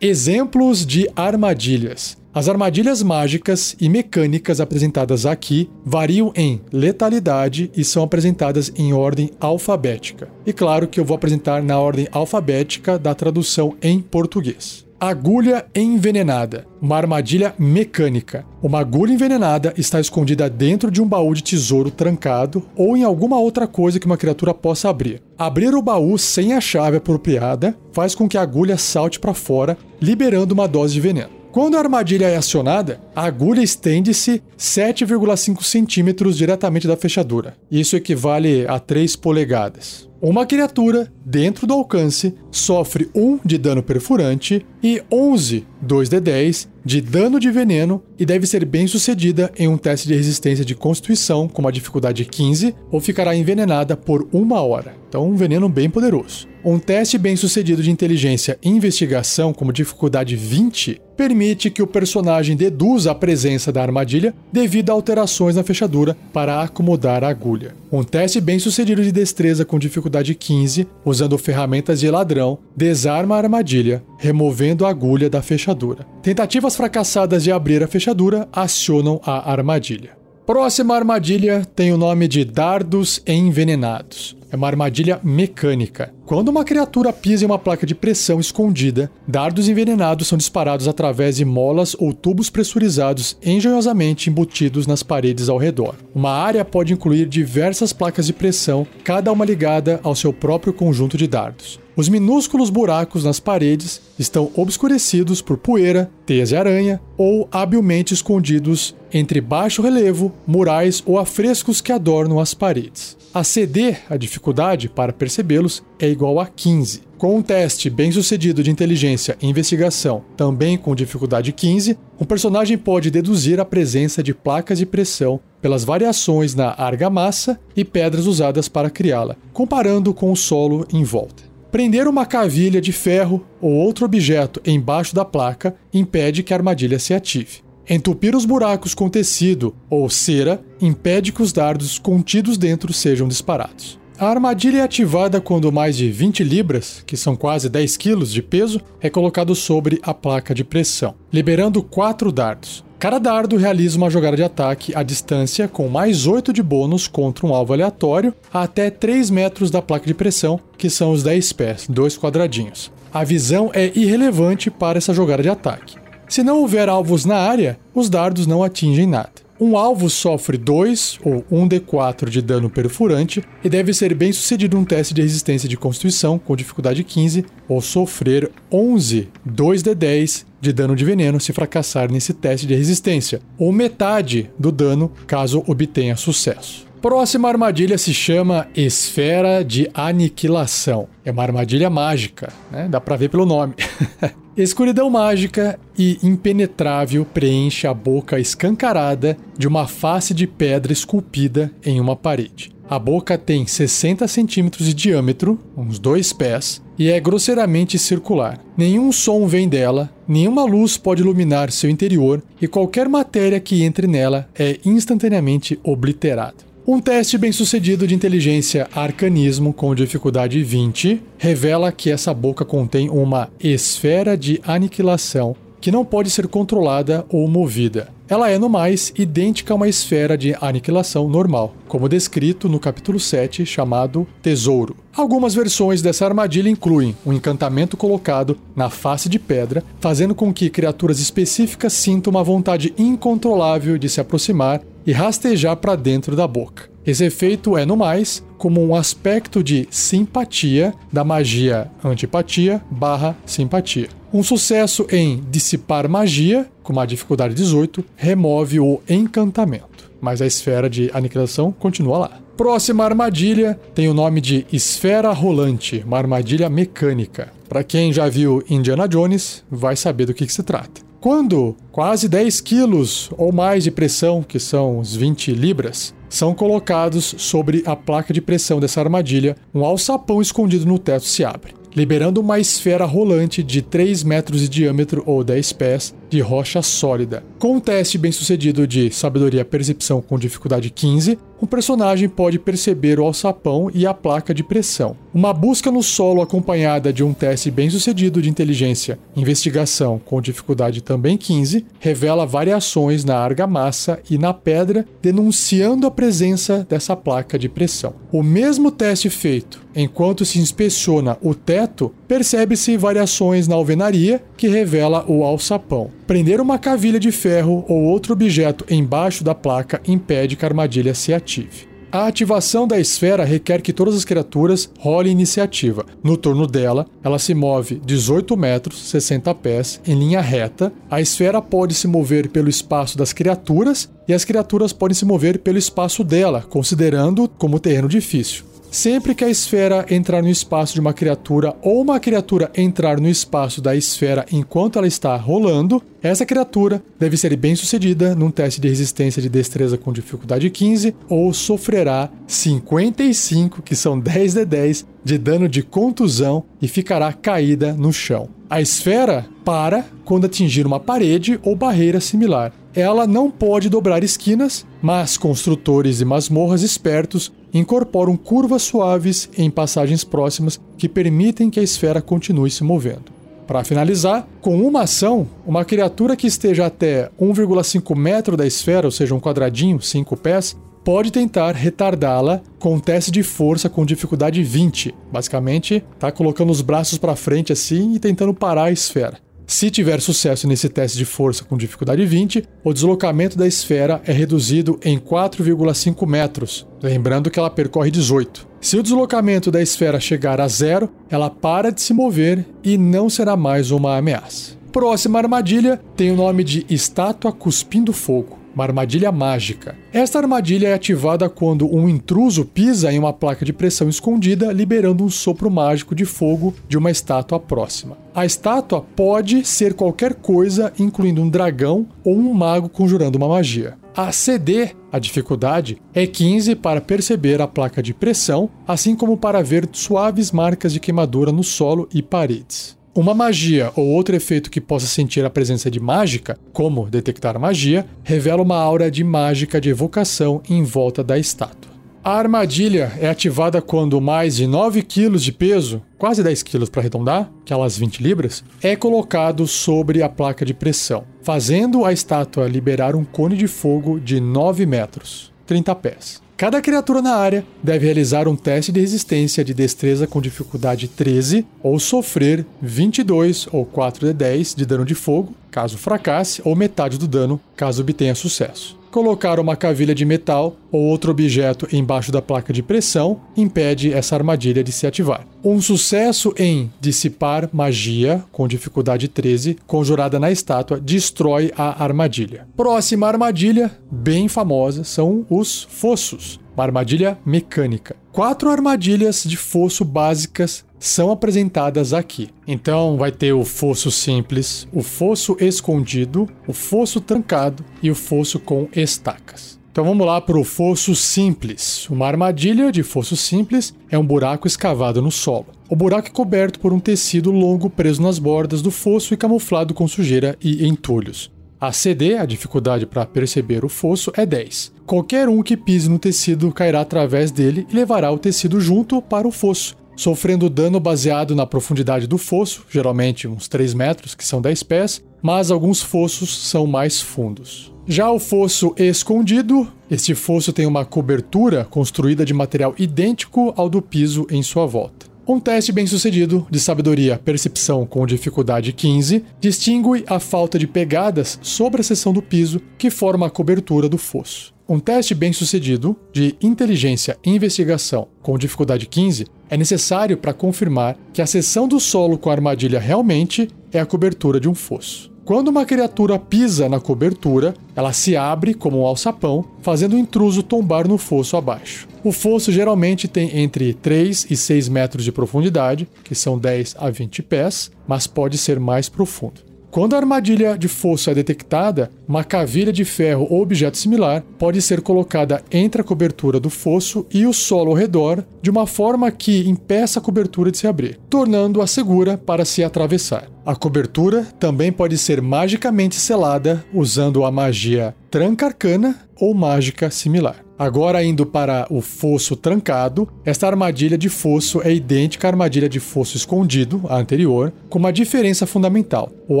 Exemplos 0.00 0.84
de 0.84 1.10
armadilhas. 1.14 2.19
As 2.32 2.48
armadilhas 2.48 3.02
mágicas 3.02 3.74
e 3.80 3.88
mecânicas 3.88 4.60
apresentadas 4.60 5.26
aqui 5.26 5.68
variam 5.84 6.32
em 6.36 6.60
letalidade 6.72 7.72
e 7.76 7.84
são 7.84 8.04
apresentadas 8.04 8.72
em 8.76 8.92
ordem 8.92 9.30
alfabética. 9.40 10.28
E 10.46 10.52
claro 10.52 10.86
que 10.86 11.00
eu 11.00 11.04
vou 11.04 11.16
apresentar 11.16 11.60
na 11.60 11.76
ordem 11.76 12.06
alfabética 12.12 12.96
da 12.96 13.16
tradução 13.16 13.74
em 13.82 14.00
português. 14.00 14.86
Agulha 15.00 15.66
envenenada, 15.74 16.66
uma 16.80 16.96
armadilha 16.96 17.52
mecânica. 17.58 18.44
Uma 18.62 18.78
agulha 18.78 19.12
envenenada 19.12 19.74
está 19.76 19.98
escondida 19.98 20.48
dentro 20.48 20.88
de 20.88 21.02
um 21.02 21.08
baú 21.08 21.34
de 21.34 21.42
tesouro 21.42 21.90
trancado 21.90 22.62
ou 22.76 22.96
em 22.96 23.02
alguma 23.02 23.40
outra 23.40 23.66
coisa 23.66 23.98
que 23.98 24.06
uma 24.06 24.18
criatura 24.18 24.54
possa 24.54 24.88
abrir. 24.88 25.20
Abrir 25.36 25.74
o 25.74 25.82
baú 25.82 26.16
sem 26.16 26.52
a 26.52 26.60
chave 26.60 26.98
apropriada 26.98 27.76
faz 27.92 28.14
com 28.14 28.28
que 28.28 28.38
a 28.38 28.42
agulha 28.42 28.76
salte 28.76 29.18
para 29.18 29.34
fora, 29.34 29.76
liberando 30.00 30.54
uma 30.54 30.68
dose 30.68 30.94
de 30.94 31.00
veneno. 31.00 31.39
Quando 31.52 31.76
a 31.76 31.80
armadilha 31.80 32.26
é 32.26 32.36
acionada, 32.36 33.00
a 33.14 33.24
agulha 33.24 33.60
estende-se 33.60 34.40
7,5 34.56 35.64
centímetros 35.64 36.36
diretamente 36.36 36.86
da 36.86 36.96
fechadura. 36.96 37.56
Isso 37.68 37.96
equivale 37.96 38.64
a 38.68 38.78
3 38.78 39.16
polegadas. 39.16 40.08
Uma 40.22 40.46
criatura, 40.46 41.12
dentro 41.24 41.66
do 41.66 41.74
alcance, 41.74 42.34
sofre 42.52 43.10
1 43.12 43.40
de 43.44 43.58
dano 43.58 43.82
perfurante 43.82 44.64
e 44.82 45.02
11, 45.10 45.66
2d10, 45.86 46.68
de 46.84 47.00
dano 47.00 47.38
de 47.38 47.50
veneno 47.50 48.02
e 48.18 48.24
deve 48.24 48.46
ser 48.46 48.64
bem 48.64 48.86
sucedida 48.86 49.50
em 49.58 49.68
um 49.68 49.76
teste 49.76 50.08
de 50.08 50.14
resistência 50.14 50.64
de 50.64 50.74
constituição 50.74 51.48
com 51.48 51.60
uma 51.60 51.72
dificuldade 51.72 52.24
15 52.24 52.74
ou 52.90 53.00
ficará 53.00 53.34
envenenada 53.34 53.96
por 53.96 54.28
uma 54.32 54.60
hora. 54.60 54.94
Então, 55.08 55.28
um 55.28 55.34
veneno 55.34 55.68
bem 55.68 55.90
poderoso. 55.90 56.48
Um 56.64 56.78
teste 56.78 57.18
bem 57.18 57.36
sucedido 57.36 57.82
de 57.82 57.90
inteligência 57.90 58.58
e 58.62 58.68
investigação 58.68 59.52
como 59.52 59.72
dificuldade 59.72 60.36
20 60.36 61.00
permite 61.16 61.70
que 61.70 61.82
o 61.82 61.86
personagem 61.86 62.56
deduza 62.56 63.10
a 63.10 63.14
presença 63.14 63.72
da 63.72 63.82
armadilha 63.82 64.34
devido 64.52 64.90
a 64.90 64.92
alterações 64.92 65.56
na 65.56 65.64
fechadura 65.64 66.16
para 66.32 66.62
acomodar 66.62 67.24
a 67.24 67.28
agulha. 67.28 67.74
Um 67.90 68.02
teste 68.02 68.40
bem 68.40 68.58
sucedido 68.58 69.02
de 69.02 69.10
destreza 69.10 69.64
com 69.64 69.78
dificuldade 69.78 70.34
15, 70.34 70.86
usando 71.04 71.36
ferramentas 71.36 72.00
de 72.00 72.10
ladrão, 72.10 72.58
desarma 72.76 73.34
a 73.34 73.38
armadilha, 73.38 74.02
removendo 74.20 74.84
a 74.84 74.90
agulha 74.90 75.30
da 75.30 75.40
fechadura. 75.40 76.06
Tentativas 76.22 76.76
fracassadas 76.76 77.42
de 77.42 77.50
abrir 77.50 77.82
a 77.82 77.88
fechadura 77.88 78.46
acionam 78.52 79.18
a 79.24 79.50
armadilha. 79.50 80.10
Próxima 80.46 80.94
armadilha 80.94 81.64
tem 81.64 81.92
o 81.92 81.96
nome 81.96 82.28
de 82.28 82.44
dardos 82.44 83.22
envenenados. 83.26 84.36
É 84.52 84.56
uma 84.56 84.66
armadilha 84.66 85.18
mecânica. 85.22 86.12
Quando 86.30 86.48
uma 86.48 86.64
criatura 86.64 87.12
pisa 87.12 87.42
em 87.42 87.46
uma 87.46 87.58
placa 87.58 87.84
de 87.84 87.92
pressão 87.92 88.38
escondida, 88.38 89.10
dardos 89.26 89.68
envenenados 89.68 90.28
são 90.28 90.38
disparados 90.38 90.86
através 90.86 91.34
de 91.38 91.44
molas 91.44 91.96
ou 91.98 92.12
tubos 92.12 92.48
pressurizados 92.48 93.36
engenhosamente 93.44 94.30
embutidos 94.30 94.86
nas 94.86 95.02
paredes 95.02 95.48
ao 95.48 95.58
redor. 95.58 95.96
Uma 96.14 96.30
área 96.30 96.64
pode 96.64 96.92
incluir 96.92 97.26
diversas 97.26 97.92
placas 97.92 98.28
de 98.28 98.32
pressão, 98.32 98.86
cada 99.02 99.32
uma 99.32 99.44
ligada 99.44 99.98
ao 100.04 100.14
seu 100.14 100.32
próprio 100.32 100.72
conjunto 100.72 101.18
de 101.18 101.26
dardos. 101.26 101.80
Os 101.96 102.08
minúsculos 102.08 102.70
buracos 102.70 103.24
nas 103.24 103.40
paredes 103.40 104.00
estão 104.16 104.52
obscurecidos 104.54 105.42
por 105.42 105.58
poeira, 105.58 106.08
teias 106.24 106.50
de 106.50 106.56
aranha 106.56 107.00
ou 107.18 107.48
habilmente 107.50 108.14
escondidos 108.14 108.94
entre 109.12 109.40
baixo 109.40 109.82
relevo, 109.82 110.32
murais 110.46 111.02
ou 111.04 111.18
afrescos 111.18 111.80
que 111.80 111.90
adornam 111.90 112.38
as 112.38 112.54
paredes. 112.54 113.18
A 113.34 113.42
CD, 113.42 113.96
a 114.08 114.16
dificuldade 114.16 114.88
para 114.88 115.12
percebê-los, 115.12 115.82
é 116.00 116.08
igual 116.08 116.40
a 116.40 116.46
15. 116.46 117.02
Com 117.18 117.36
um 117.36 117.42
teste 117.42 117.90
bem 117.90 118.10
sucedido 118.10 118.62
de 118.62 118.70
inteligência 118.70 119.36
e 119.42 119.46
investigação, 119.46 120.24
também 120.36 120.78
com 120.78 120.94
dificuldade 120.94 121.52
15, 121.52 121.98
um 122.18 122.24
personagem 122.24 122.78
pode 122.78 123.10
deduzir 123.10 123.60
a 123.60 123.64
presença 123.64 124.22
de 124.22 124.32
placas 124.32 124.78
de 124.78 124.86
pressão 124.86 125.38
pelas 125.60 125.84
variações 125.84 126.54
na 126.54 126.70
argamassa 126.70 127.60
e 127.76 127.84
pedras 127.84 128.26
usadas 128.26 128.68
para 128.68 128.88
criá-la, 128.88 129.36
comparando 129.52 130.14
com 130.14 130.32
o 130.32 130.36
solo 130.36 130.86
em 130.92 131.04
volta. 131.04 131.42
Prender 131.70 132.08
uma 132.08 132.26
cavilha 132.26 132.80
de 132.80 132.90
ferro 132.90 133.46
ou 133.60 133.70
outro 133.70 134.06
objeto 134.06 134.60
embaixo 134.64 135.14
da 135.14 135.24
placa 135.24 135.76
impede 135.92 136.42
que 136.42 136.54
a 136.54 136.56
armadilha 136.56 136.98
se 136.98 137.12
ative. 137.12 137.60
Entupir 137.88 138.34
os 138.34 138.44
buracos 138.44 138.94
com 138.94 139.10
tecido 139.10 139.74
ou 139.90 140.08
cera 140.08 140.62
impede 140.80 141.32
que 141.32 141.42
os 141.42 141.52
dardos 141.52 141.98
contidos 141.98 142.56
dentro 142.56 142.92
sejam 142.92 143.28
disparados. 143.28 143.99
A 144.20 144.28
armadilha 144.28 144.80
é 144.80 144.82
ativada 144.82 145.40
quando 145.40 145.72
mais 145.72 145.96
de 145.96 146.10
20 146.10 146.44
libras, 146.44 147.02
que 147.06 147.16
são 147.16 147.34
quase 147.34 147.70
10 147.70 147.96
quilos 147.96 148.30
de 148.30 148.42
peso, 148.42 148.78
é 149.00 149.08
colocado 149.08 149.54
sobre 149.54 149.98
a 150.02 150.12
placa 150.12 150.54
de 150.54 150.62
pressão, 150.62 151.14
liberando 151.32 151.82
4 151.82 152.30
dardos. 152.30 152.84
Cada 152.98 153.18
dardo 153.18 153.56
realiza 153.56 153.96
uma 153.96 154.10
jogada 154.10 154.36
de 154.36 154.42
ataque 154.42 154.94
à 154.94 155.02
distância 155.02 155.66
com 155.66 155.88
mais 155.88 156.26
8 156.26 156.52
de 156.52 156.62
bônus 156.62 157.08
contra 157.08 157.46
um 157.46 157.54
alvo 157.54 157.72
aleatório 157.72 158.34
até 158.52 158.90
3 158.90 159.30
metros 159.30 159.70
da 159.70 159.80
placa 159.80 160.06
de 160.06 160.12
pressão, 160.12 160.60
que 160.76 160.90
são 160.90 161.12
os 161.12 161.22
10 161.22 161.52
pés, 161.54 161.86
dois 161.88 162.18
quadradinhos. 162.18 162.92
A 163.10 163.24
visão 163.24 163.70
é 163.72 163.90
irrelevante 163.94 164.70
para 164.70 164.98
essa 164.98 165.14
jogada 165.14 165.42
de 165.42 165.48
ataque. 165.48 165.96
Se 166.28 166.42
não 166.42 166.58
houver 166.58 166.90
alvos 166.90 167.24
na 167.24 167.36
área, 167.36 167.78
os 167.94 168.10
dardos 168.10 168.46
não 168.46 168.62
atingem 168.62 169.06
nada. 169.06 169.32
Um 169.60 169.76
alvo 169.76 170.08
sofre 170.08 170.56
2 170.56 171.18
ou 171.22 171.44
1d4 171.52 172.30
de 172.30 172.40
dano 172.40 172.70
perfurante 172.70 173.44
e 173.62 173.68
deve 173.68 173.92
ser 173.92 174.14
bem 174.14 174.32
sucedido 174.32 174.78
um 174.78 174.86
teste 174.86 175.12
de 175.12 175.20
resistência 175.20 175.68
de 175.68 175.76
constituição 175.76 176.38
com 176.38 176.56
dificuldade 176.56 177.04
15 177.04 177.44
ou 177.68 177.82
sofrer 177.82 178.50
11 178.72 179.28
2d10 179.46 180.46
de 180.62 180.72
dano 180.72 180.96
de 180.96 181.04
veneno 181.04 181.38
se 181.38 181.52
fracassar 181.52 182.10
nesse 182.10 182.32
teste 182.32 182.66
de 182.66 182.74
resistência, 182.74 183.40
ou 183.58 183.70
metade 183.70 184.50
do 184.58 184.72
dano 184.72 185.12
caso 185.26 185.62
obtenha 185.66 186.16
sucesso. 186.16 186.86
Próxima 187.02 187.48
armadilha 187.48 187.96
se 187.96 188.12
chama 188.14 188.66
Esfera 188.74 189.62
de 189.64 189.90
Aniquilação. 189.92 191.08
É 191.24 191.30
uma 191.30 191.42
armadilha 191.42 191.88
mágica, 191.88 192.52
né? 192.70 192.88
dá 192.90 193.00
pra 193.00 193.16
ver 193.16 193.28
pelo 193.28 193.46
nome. 193.46 193.74
Escuridão 194.56 195.08
mágica 195.08 195.78
e 195.96 196.18
impenetrável 196.22 197.24
preenche 197.24 197.86
a 197.86 197.94
boca 197.94 198.38
escancarada 198.38 199.36
de 199.56 199.68
uma 199.68 199.86
face 199.86 200.34
de 200.34 200.46
pedra 200.46 200.92
esculpida 200.92 201.72
em 201.84 202.00
uma 202.00 202.16
parede. 202.16 202.72
A 202.88 202.98
boca 202.98 203.38
tem 203.38 203.64
60 203.64 204.26
centímetros 204.26 204.88
de 204.88 204.92
diâmetro, 204.92 205.56
uns 205.76 206.00
dois 206.00 206.32
pés, 206.32 206.82
e 206.98 207.08
é 207.08 207.20
grosseiramente 207.20 207.96
circular. 207.96 208.58
Nenhum 208.76 209.12
som 209.12 209.46
vem 209.46 209.68
dela, 209.68 210.10
nenhuma 210.26 210.64
luz 210.64 210.96
pode 210.96 211.22
iluminar 211.22 211.70
seu 211.70 211.88
interior 211.88 212.42
e 212.60 212.66
qualquer 212.66 213.08
matéria 213.08 213.60
que 213.60 213.84
entre 213.84 214.08
nela 214.08 214.48
é 214.58 214.80
instantaneamente 214.84 215.78
obliterada. 215.84 216.69
Um 216.92 216.98
teste 216.98 217.38
bem 217.38 217.52
sucedido 217.52 218.04
de 218.04 218.16
inteligência 218.16 218.88
arcanismo 218.92 219.72
com 219.72 219.94
dificuldade 219.94 220.60
20 220.60 221.22
revela 221.38 221.92
que 221.92 222.10
essa 222.10 222.34
boca 222.34 222.64
contém 222.64 223.08
uma 223.08 223.48
esfera 223.60 224.36
de 224.36 224.60
aniquilação 224.66 225.54
que 225.80 225.92
não 225.92 226.04
pode 226.04 226.30
ser 226.30 226.48
controlada 226.48 227.24
ou 227.28 227.46
movida. 227.46 228.08
Ela 228.28 228.50
é, 228.50 228.58
no 228.58 228.68
mais, 228.68 229.12
idêntica 229.16 229.72
a 229.72 229.76
uma 229.76 229.88
esfera 229.88 230.38
de 230.38 230.54
aniquilação 230.60 231.28
normal, 231.28 231.74
como 231.88 232.08
descrito 232.08 232.68
no 232.68 232.78
capítulo 232.78 233.18
7, 233.18 233.66
chamado 233.66 234.26
Tesouro. 234.40 234.96
Algumas 235.12 235.52
versões 235.52 236.00
dessa 236.00 236.24
armadilha 236.26 236.68
incluem 236.68 237.16
um 237.26 237.32
encantamento 237.32 237.96
colocado 237.96 238.56
na 238.76 238.88
face 238.88 239.28
de 239.28 239.38
pedra, 239.38 239.82
fazendo 239.98 240.32
com 240.32 240.52
que 240.52 240.70
criaturas 240.70 241.18
específicas 241.18 241.92
sintam 241.92 242.30
uma 242.30 242.44
vontade 242.44 242.94
incontrolável 242.96 243.98
de 243.98 244.08
se 244.08 244.20
aproximar 244.20 244.80
e 245.06 245.12
rastejar 245.12 245.76
para 245.76 245.96
dentro 245.96 246.36
da 246.36 246.46
boca. 246.46 246.90
Esse 247.06 247.24
efeito 247.24 247.76
é, 247.76 247.86
no 247.86 247.96
mais, 247.96 248.44
como 248.58 248.84
um 248.84 248.94
aspecto 248.94 249.64
de 249.64 249.88
simpatia 249.90 250.92
da 251.12 251.24
magia 251.24 251.90
antipatia 252.04 252.82
barra 252.90 253.36
simpatia. 253.46 254.08
Um 254.32 254.42
sucesso 254.42 255.06
em 255.10 255.42
dissipar 255.50 256.08
magia, 256.08 256.68
com 256.82 256.92
uma 256.92 257.06
dificuldade 257.06 257.54
18, 257.54 258.04
remove 258.16 258.78
o 258.78 259.00
encantamento. 259.08 260.10
Mas 260.20 260.42
a 260.42 260.46
esfera 260.46 260.88
de 260.88 261.10
aniquilação 261.12 261.72
continua 261.72 262.18
lá. 262.18 262.40
Próxima 262.56 263.04
armadilha 263.04 263.80
tem 263.94 264.06
o 264.08 264.14
nome 264.14 264.40
de 264.40 264.66
Esfera 264.70 265.32
Rolante, 265.32 266.04
uma 266.06 266.18
armadilha 266.18 266.68
mecânica. 266.68 267.50
Para 267.66 267.82
quem 267.82 268.12
já 268.12 268.28
viu 268.28 268.62
Indiana 268.68 269.08
Jones, 269.08 269.64
vai 269.70 269.96
saber 269.96 270.26
do 270.26 270.34
que, 270.34 270.44
que 270.44 270.52
se 270.52 270.62
trata. 270.62 271.09
Quando 271.20 271.76
quase 271.92 272.30
10 272.30 272.62
quilos 272.62 273.30
ou 273.36 273.52
mais 273.52 273.84
de 273.84 273.90
pressão, 273.90 274.42
que 274.42 274.58
são 274.58 274.98
os 274.98 275.14
20 275.14 275.52
libras, 275.52 276.14
são 276.30 276.54
colocados 276.54 277.34
sobre 277.36 277.82
a 277.84 277.94
placa 277.94 278.32
de 278.32 278.40
pressão 278.40 278.80
dessa 278.80 279.02
armadilha, 279.02 279.54
um 279.74 279.84
alçapão 279.84 280.40
escondido 280.40 280.86
no 280.86 280.98
teto 280.98 281.26
se 281.26 281.44
abre 281.44 281.74
liberando 281.94 282.40
uma 282.40 282.58
esfera 282.58 283.04
rolante 283.04 283.62
de 283.62 283.82
3 283.82 284.22
metros 284.22 284.60
de 284.60 284.68
diâmetro 284.68 285.22
ou 285.26 285.42
10 285.42 285.72
pés 285.72 286.14
de 286.30 286.40
rocha 286.40 286.80
sólida. 286.80 287.42
Com 287.58 287.74
um 287.74 287.80
teste 287.80 288.16
bem 288.16 288.32
sucedido 288.32 288.86
de 288.86 289.10
sabedoria 289.10 289.64
percepção 289.64 290.22
com 290.22 290.38
dificuldade 290.38 290.88
15, 290.88 291.36
um 291.60 291.66
personagem 291.66 292.26
pode 292.26 292.58
perceber 292.58 293.20
o 293.20 293.24
alçapão 293.24 293.90
e 293.92 294.06
a 294.06 294.14
placa 294.14 294.54
de 294.54 294.64
pressão. 294.64 295.14
Uma 295.34 295.52
busca 295.52 295.90
no 295.90 296.02
solo 296.02 296.40
acompanhada 296.40 297.12
de 297.12 297.22
um 297.22 297.34
teste 297.34 297.70
bem 297.70 297.90
sucedido 297.90 298.40
de 298.40 298.48
inteligência, 298.48 299.18
investigação 299.36 300.18
com 300.18 300.40
dificuldade 300.40 301.02
também 301.02 301.36
15, 301.36 301.84
revela 301.98 302.46
variações 302.46 303.24
na 303.24 303.36
argamassa 303.36 304.20
e 304.30 304.38
na 304.38 304.54
pedra, 304.54 305.04
denunciando 305.20 306.06
a 306.06 306.10
presença 306.10 306.86
dessa 306.88 307.14
placa 307.14 307.58
de 307.58 307.68
pressão. 307.68 308.14
O 308.32 308.42
mesmo 308.42 308.90
teste 308.90 309.28
feito 309.28 309.90
enquanto 309.94 310.44
se 310.44 310.58
inspeciona 310.58 311.36
o 311.42 311.54
teto, 311.54 312.12
percebe-se 312.28 312.96
variações 312.96 313.66
na 313.66 313.74
alvenaria 313.74 314.42
que 314.56 314.68
revela 314.68 315.24
o 315.26 315.44
alçapão. 315.44 316.10
Prender 316.30 316.60
uma 316.60 316.78
cavilha 316.78 317.18
de 317.18 317.32
ferro 317.32 317.84
ou 317.88 318.04
outro 318.04 318.34
objeto 318.34 318.84
embaixo 318.88 319.42
da 319.42 319.52
placa 319.52 320.00
impede 320.06 320.54
que 320.54 320.64
a 320.64 320.68
armadilha 320.68 321.12
se 321.12 321.34
ative. 321.34 321.88
A 322.12 322.28
ativação 322.28 322.86
da 322.86 323.00
esfera 323.00 323.42
requer 323.42 323.82
que 323.82 323.92
todas 323.92 324.14
as 324.14 324.24
criaturas 324.24 324.88
rolem 325.00 325.32
iniciativa. 325.32 326.06
No 326.22 326.36
turno 326.36 326.68
dela, 326.68 327.04
ela 327.24 327.36
se 327.40 327.52
move 327.52 328.00
18 328.06 328.56
metros, 328.56 329.10
60 329.10 329.52
pés, 329.56 330.00
em 330.06 330.16
linha 330.16 330.40
reta. 330.40 330.92
A 331.10 331.20
esfera 331.20 331.60
pode 331.60 331.94
se 331.94 332.06
mover 332.06 332.48
pelo 332.48 332.68
espaço 332.68 333.18
das 333.18 333.32
criaturas 333.32 334.08
e 334.28 334.32
as 334.32 334.44
criaturas 334.44 334.92
podem 334.92 335.16
se 335.16 335.24
mover 335.24 335.58
pelo 335.58 335.78
espaço 335.78 336.22
dela, 336.22 336.62
considerando 336.62 337.48
como 337.48 337.80
terreno 337.80 338.08
difícil. 338.08 338.69
Sempre 338.90 339.36
que 339.36 339.44
a 339.44 339.48
esfera 339.48 340.04
entrar 340.10 340.42
no 340.42 340.48
espaço 340.48 340.94
de 340.94 341.00
uma 341.00 341.12
criatura 341.12 341.76
ou 341.80 342.02
uma 342.02 342.18
criatura 342.18 342.72
entrar 342.76 343.20
no 343.20 343.28
espaço 343.28 343.80
da 343.80 343.94
esfera 343.94 344.44
enquanto 344.50 344.98
ela 344.98 345.06
está 345.06 345.36
rolando, 345.36 346.02
essa 346.20 346.44
criatura 346.44 347.00
deve 347.16 347.36
ser 347.36 347.54
bem 347.56 347.76
sucedida 347.76 348.34
num 348.34 348.50
teste 348.50 348.80
de 348.80 348.88
resistência 348.88 349.40
de 349.40 349.48
destreza 349.48 349.96
com 349.96 350.12
dificuldade 350.12 350.68
15 350.68 351.14
ou 351.28 351.52
sofrerá 351.54 352.28
55, 352.48 353.80
que 353.80 353.94
são 353.94 354.18
10 354.18 354.54
de 354.54 354.64
10, 354.64 355.06
de 355.24 355.38
dano 355.38 355.68
de 355.68 355.84
contusão 355.84 356.64
e 356.82 356.88
ficará 356.88 357.32
caída 357.32 357.92
no 357.92 358.12
chão. 358.12 358.48
A 358.68 358.80
esfera 358.80 359.46
para 359.64 360.04
quando 360.24 360.46
atingir 360.46 360.84
uma 360.84 360.98
parede 360.98 361.60
ou 361.62 361.76
barreira 361.76 362.20
similar. 362.20 362.72
Ela 362.94 363.26
não 363.26 363.50
pode 363.50 363.88
dobrar 363.88 364.24
esquinas, 364.24 364.84
mas 365.00 365.36
construtores 365.36 366.20
e 366.20 366.24
masmorras 366.24 366.82
espertos 366.82 367.52
incorporam 367.72 368.36
curvas 368.36 368.82
suaves 368.82 369.48
em 369.56 369.70
passagens 369.70 370.24
próximas 370.24 370.80
que 370.98 371.08
permitem 371.08 371.70
que 371.70 371.78
a 371.78 371.82
esfera 371.82 372.20
continue 372.20 372.70
se 372.70 372.82
movendo. 372.82 373.40
Para 373.64 373.84
finalizar, 373.84 374.48
com 374.60 374.82
uma 374.82 375.02
ação, 375.02 375.46
uma 375.64 375.84
criatura 375.84 376.34
que 376.34 376.48
esteja 376.48 376.86
até 376.86 377.30
1,5 377.40 378.16
metro 378.16 378.56
da 378.56 378.66
esfera, 378.66 379.06
ou 379.06 379.12
seja, 379.12 379.32
um 379.32 379.40
quadradinho, 379.40 380.00
5 380.00 380.36
pés, 380.36 380.76
pode 381.04 381.30
tentar 381.30 381.72
retardá-la 381.76 382.60
com 382.80 382.94
um 382.94 382.98
teste 382.98 383.30
de 383.30 383.44
força 383.44 383.88
com 383.88 384.04
dificuldade 384.04 384.60
20. 384.64 385.14
Basicamente, 385.30 386.02
tá 386.18 386.32
colocando 386.32 386.70
os 386.70 386.82
braços 386.82 387.16
para 387.16 387.36
frente 387.36 387.72
assim 387.72 388.14
e 388.14 388.18
tentando 388.18 388.52
parar 388.52 388.84
a 388.84 388.92
esfera. 388.92 389.38
Se 389.70 389.88
tiver 389.88 390.20
sucesso 390.20 390.66
nesse 390.66 390.88
teste 390.88 391.16
de 391.16 391.24
força 391.24 391.62
com 391.62 391.76
dificuldade 391.76 392.26
20, 392.26 392.64
o 392.82 392.92
deslocamento 392.92 393.56
da 393.56 393.68
esfera 393.68 394.20
é 394.26 394.32
reduzido 394.32 394.98
em 395.04 395.16
4,5 395.16 396.26
metros, 396.26 396.84
lembrando 397.00 397.48
que 397.48 397.56
ela 397.56 397.70
percorre 397.70 398.10
18. 398.10 398.66
Se 398.80 398.96
o 398.96 399.02
deslocamento 399.02 399.70
da 399.70 399.80
esfera 399.80 400.18
chegar 400.18 400.60
a 400.60 400.66
zero, 400.66 401.08
ela 401.30 401.48
para 401.48 401.92
de 401.92 402.02
se 402.02 402.12
mover 402.12 402.66
e 402.82 402.98
não 402.98 403.30
será 403.30 403.56
mais 403.56 403.92
uma 403.92 404.16
ameaça. 404.16 404.72
Próxima 404.90 405.38
armadilha 405.38 406.00
tem 406.16 406.32
o 406.32 406.36
nome 406.36 406.64
de 406.64 406.84
Estátua 406.90 407.52
Cuspindo 407.52 408.12
Fogo 408.12 408.59
uma 408.74 408.84
armadilha 408.84 409.30
mágica. 409.32 409.96
Esta 410.12 410.38
armadilha 410.38 410.88
é 410.88 410.94
ativada 410.94 411.48
quando 411.48 411.92
um 411.92 412.08
intruso 412.08 412.64
pisa 412.64 413.12
em 413.12 413.18
uma 413.18 413.32
placa 413.32 413.64
de 413.64 413.72
pressão 413.72 414.08
escondida, 414.08 414.72
liberando 414.72 415.24
um 415.24 415.30
sopro 415.30 415.70
mágico 415.70 416.14
de 416.14 416.24
fogo 416.24 416.74
de 416.88 416.96
uma 416.96 417.10
estátua 417.10 417.58
próxima. 417.58 418.16
A 418.34 418.46
estátua 418.46 419.04
pode 419.16 419.64
ser 419.66 419.94
qualquer 419.94 420.34
coisa, 420.34 420.92
incluindo 420.98 421.42
um 421.42 421.48
dragão 421.48 422.06
ou 422.24 422.36
um 422.36 422.54
mago 422.54 422.88
conjurando 422.88 423.38
uma 423.38 423.48
magia. 423.48 423.98
A 424.16 424.32
CD, 424.32 424.90
a 425.12 425.18
dificuldade, 425.18 426.00
é 426.12 426.26
15 426.26 426.74
para 426.76 427.00
perceber 427.00 427.60
a 427.60 427.68
placa 427.68 428.02
de 428.02 428.12
pressão, 428.12 428.68
assim 428.86 429.14
como 429.14 429.36
para 429.36 429.62
ver 429.62 429.88
suaves 429.92 430.50
marcas 430.50 430.92
de 430.92 431.00
queimadura 431.00 431.52
no 431.52 431.62
solo 431.62 432.08
e 432.12 432.20
paredes. 432.20 432.99
Uma 433.12 433.34
magia 433.34 433.90
ou 433.96 434.06
outro 434.06 434.36
efeito 434.36 434.70
que 434.70 434.80
possa 434.80 435.06
sentir 435.06 435.44
a 435.44 435.50
presença 435.50 435.90
de 435.90 435.98
mágica, 435.98 436.56
como 436.72 437.10
detectar 437.10 437.58
magia, 437.58 438.06
revela 438.22 438.62
uma 438.62 438.76
aura 438.76 439.10
de 439.10 439.24
mágica 439.24 439.80
de 439.80 439.88
evocação 439.88 440.62
em 440.70 440.84
volta 440.84 441.24
da 441.24 441.36
estátua. 441.36 441.90
A 442.22 442.34
armadilha 442.34 443.10
é 443.18 443.28
ativada 443.28 443.82
quando 443.82 444.20
mais 444.20 444.56
de 444.56 444.66
9 444.66 445.02
kg 445.02 445.36
de 445.38 445.50
peso, 445.50 446.00
quase 446.16 446.40
10 446.40 446.62
kg 446.62 446.88
para 446.88 447.00
arredondar, 447.00 447.50
aquelas 447.62 447.98
20 447.98 448.22
libras, 448.22 448.62
é 448.80 448.94
colocado 448.94 449.66
sobre 449.66 450.22
a 450.22 450.28
placa 450.28 450.64
de 450.64 450.72
pressão, 450.72 451.24
fazendo 451.42 452.04
a 452.04 452.12
estátua 452.12 452.68
liberar 452.68 453.16
um 453.16 453.24
cone 453.24 453.56
de 453.56 453.66
fogo 453.66 454.20
de 454.20 454.38
9 454.38 454.86
metros, 454.86 455.52
30 455.66 455.94
pés. 455.96 456.40
Cada 456.60 456.82
criatura 456.82 457.22
na 457.22 457.36
área 457.36 457.64
deve 457.82 458.04
realizar 458.04 458.46
um 458.46 458.54
teste 458.54 458.92
de 458.92 459.00
resistência 459.00 459.64
de 459.64 459.72
destreza 459.72 460.26
com 460.26 460.42
dificuldade 460.42 461.08
13 461.08 461.66
ou 461.82 461.98
sofrer 461.98 462.66
22 462.82 463.66
ou 463.72 463.86
4 463.86 464.26
de 464.26 464.34
10 464.34 464.74
de 464.74 464.84
dano 464.84 465.06
de 465.06 465.14
fogo, 465.14 465.54
caso 465.70 465.96
fracasse, 465.96 466.60
ou 466.62 466.76
metade 466.76 467.16
do 467.16 467.26
dano, 467.26 467.58
caso 467.74 468.02
obtenha 468.02 468.34
sucesso. 468.34 468.99
Colocar 469.10 469.58
uma 469.58 469.74
cavilha 469.74 470.14
de 470.14 470.24
metal 470.24 470.76
ou 470.92 471.02
outro 471.02 471.32
objeto 471.32 471.88
embaixo 471.92 472.30
da 472.30 472.40
placa 472.40 472.72
de 472.72 472.80
pressão 472.80 473.40
impede 473.56 474.12
essa 474.12 474.36
armadilha 474.36 474.84
de 474.84 474.92
se 474.92 475.04
ativar. 475.04 475.44
Um 475.64 475.80
sucesso 475.80 476.54
em 476.56 476.92
dissipar 477.00 477.68
magia, 477.72 478.44
com 478.52 478.68
dificuldade 478.68 479.26
13, 479.26 479.78
conjurada 479.84 480.38
na 480.38 480.52
estátua, 480.52 481.00
destrói 481.00 481.72
a 481.76 482.02
armadilha. 482.04 482.68
Próxima 482.76 483.26
armadilha, 483.26 483.90
bem 484.08 484.46
famosa, 484.46 485.02
são 485.02 485.44
os 485.50 485.88
fossos. 485.90 486.60
Uma 486.76 486.84
armadilha 486.84 487.36
mecânica. 487.44 488.14
Quatro 488.30 488.70
armadilhas 488.70 489.42
de 489.44 489.56
fosso 489.56 490.04
básicas 490.04 490.84
são 491.00 491.32
apresentadas 491.32 492.12
aqui. 492.12 492.50
Então 492.66 493.16
vai 493.16 493.32
ter 493.32 493.54
o 493.54 493.64
fosso 493.64 494.10
simples, 494.10 494.86
o 494.92 495.02
fosso 495.02 495.56
escondido, 495.58 496.46
o 496.68 496.72
fosso 496.72 497.20
trancado 497.20 497.84
e 498.02 498.10
o 498.10 498.14
fosso 498.14 498.60
com 498.60 498.86
estacas. 498.94 499.80
Então 499.90 500.04
vamos 500.04 500.24
lá 500.24 500.40
para 500.40 500.58
o 500.58 500.62
fosso 500.62 501.16
simples. 501.16 502.08
Uma 502.08 502.26
armadilha 502.28 502.92
de 502.92 503.02
fosso 503.02 503.36
simples 503.36 503.92
é 504.08 504.16
um 504.16 504.24
buraco 504.24 504.68
escavado 504.68 505.20
no 505.20 505.32
solo. 505.32 505.66
O 505.88 505.96
buraco 505.96 506.28
é 506.28 506.30
coberto 506.30 506.78
por 506.78 506.92
um 506.92 507.00
tecido 507.00 507.50
longo 507.50 507.90
preso 507.90 508.22
nas 508.22 508.38
bordas 508.38 508.82
do 508.82 508.92
fosso 508.92 509.34
e 509.34 509.36
camuflado 509.36 509.92
com 509.92 510.06
sujeira 510.06 510.56
e 510.62 510.86
entulhos. 510.86 511.50
A 511.80 511.92
CD, 511.92 512.36
a 512.36 512.44
dificuldade 512.44 513.06
para 513.06 513.24
perceber 513.24 513.84
o 513.84 513.88
fosso, 513.88 514.30
é 514.36 514.44
10. 514.44 514.92
Qualquer 515.06 515.48
um 515.48 515.62
que 515.62 515.78
pise 515.78 516.10
no 516.10 516.18
tecido 516.18 516.70
cairá 516.70 517.00
através 517.00 517.50
dele 517.50 517.86
e 517.90 517.96
levará 517.96 518.30
o 518.30 518.38
tecido 518.38 518.80
junto 518.80 519.20
para 519.22 519.48
o 519.48 519.50
fosso, 519.50 519.96
sofrendo 520.16 520.68
dano 520.68 521.00
baseado 521.00 521.54
na 521.54 521.66
profundidade 521.66 522.26
do 522.26 522.36
fosso, 522.36 522.84
geralmente 522.90 523.48
uns 523.48 523.68
3 523.68 523.94
metros, 523.94 524.34
que 524.34 524.46
são 524.46 524.60
10 524.60 524.82
pés, 524.82 525.22
mas 525.42 525.70
alguns 525.70 526.02
fossos 526.02 526.68
são 526.68 526.86
mais 526.86 527.20
fundos. 527.20 527.92
Já 528.06 528.30
o 528.30 528.38
fosso 528.38 528.92
escondido, 528.96 529.86
este 530.10 530.34
fosso 530.34 530.72
tem 530.72 530.84
uma 530.86 531.04
cobertura 531.04 531.84
construída 531.84 532.44
de 532.44 532.52
material 532.52 532.94
idêntico 532.98 533.72
ao 533.76 533.88
do 533.88 534.02
piso 534.02 534.46
em 534.50 534.62
sua 534.62 534.84
volta. 534.84 535.29
Um 535.46 535.58
teste 535.58 535.90
bem 535.90 536.06
sucedido 536.06 536.66
de 536.70 536.78
sabedoria 536.78 537.40
percepção 537.42 538.06
com 538.06 538.26
dificuldade 538.26 538.92
15 538.92 539.44
distingue 539.58 540.24
a 540.26 540.38
falta 540.38 540.78
de 540.78 540.86
pegadas 540.86 541.58
sobre 541.62 542.00
a 542.00 542.04
seção 542.04 542.32
do 542.32 542.42
piso 542.42 542.80
que 542.98 543.10
forma 543.10 543.46
a 543.46 543.50
cobertura 543.50 544.08
do 544.08 544.18
fosso. 544.18 544.72
Um 544.88 544.98
teste 544.98 545.34
bem 545.34 545.52
sucedido 545.52 546.16
de 546.32 546.56
inteligência 546.60 547.38
e 547.44 547.50
investigação 547.50 548.28
com 548.42 548.58
dificuldade 548.58 549.06
15 549.06 549.46
é 549.68 549.76
necessário 549.76 550.36
para 550.36 550.52
confirmar 550.52 551.16
que 551.32 551.40
a 551.40 551.46
seção 551.46 551.88
do 551.88 551.98
solo 551.98 552.36
com 552.36 552.50
a 552.50 552.52
armadilha 552.52 553.00
realmente 553.00 553.68
é 553.92 553.98
a 553.98 554.06
cobertura 554.06 554.60
de 554.60 554.68
um 554.68 554.74
fosso. 554.74 555.30
Quando 555.44 555.68
uma 555.68 555.84
criatura 555.84 556.38
pisa 556.38 556.88
na 556.88 557.00
cobertura, 557.00 557.74
ela 557.96 558.12
se 558.12 558.36
abre 558.36 558.74
como 558.74 559.00
um 559.00 559.06
alçapão, 559.06 559.64
fazendo 559.80 560.14
o 560.14 560.18
intruso 560.18 560.62
tombar 560.62 561.08
no 561.08 561.18
fosso 561.18 561.56
abaixo. 561.56 562.06
O 562.22 562.32
fosso 562.32 562.70
geralmente 562.70 563.26
tem 563.26 563.60
entre 563.60 563.94
3 563.94 564.48
e 564.50 564.56
6 564.56 564.88
metros 564.88 565.24
de 565.24 565.32
profundidade, 565.32 566.06
que 566.22 566.34
são 566.34 566.58
10 566.58 566.96
a 566.98 567.08
20 567.08 567.42
pés, 567.42 567.90
mas 568.06 568.26
pode 568.26 568.58
ser 568.58 568.78
mais 568.78 569.08
profundo. 569.08 569.70
Quando 569.90 570.14
a 570.14 570.18
armadilha 570.18 570.78
de 570.78 570.86
fosso 570.86 571.30
é 571.30 571.34
detectada, 571.34 572.12
uma 572.28 572.44
cavilha 572.44 572.92
de 572.92 573.04
ferro 573.04 573.46
ou 573.50 573.60
objeto 573.60 573.98
similar 573.98 574.44
pode 574.56 574.80
ser 574.80 575.00
colocada 575.00 575.64
entre 575.72 576.00
a 576.00 576.04
cobertura 576.04 576.60
do 576.60 576.70
fosso 576.70 577.26
e 577.32 577.44
o 577.44 577.52
solo 577.52 577.90
ao 577.90 577.96
redor, 577.96 578.44
de 578.62 578.70
uma 578.70 578.86
forma 578.86 579.32
que 579.32 579.68
impeça 579.68 580.20
a 580.20 580.22
cobertura 580.22 580.70
de 580.70 580.78
se 580.78 580.86
abrir, 580.86 581.18
tornando-a 581.28 581.88
segura 581.88 582.38
para 582.38 582.64
se 582.64 582.84
atravessar. 582.84 583.48
A 583.66 583.74
cobertura 583.74 584.46
também 584.60 584.92
pode 584.92 585.18
ser 585.18 585.42
magicamente 585.42 586.14
selada 586.14 586.84
usando 586.94 587.44
a 587.44 587.50
magia 587.50 588.14
tranca 588.30 588.66
arcana 588.66 589.18
ou 589.40 589.54
mágica 589.54 590.08
similar. 590.08 590.69
Agora, 590.80 591.22
indo 591.22 591.44
para 591.44 591.86
o 591.90 592.00
fosso 592.00 592.56
trancado, 592.56 593.28
esta 593.44 593.66
armadilha 593.66 594.16
de 594.16 594.30
fosso 594.30 594.80
é 594.80 594.90
idêntica 594.90 595.46
à 595.46 595.50
armadilha 595.50 595.90
de 595.90 596.00
fosso 596.00 596.38
escondido, 596.38 597.02
a 597.06 597.18
anterior, 597.18 597.70
com 597.90 597.98
uma 597.98 598.10
diferença 598.10 598.66
fundamental. 598.66 599.30
O 599.46 599.60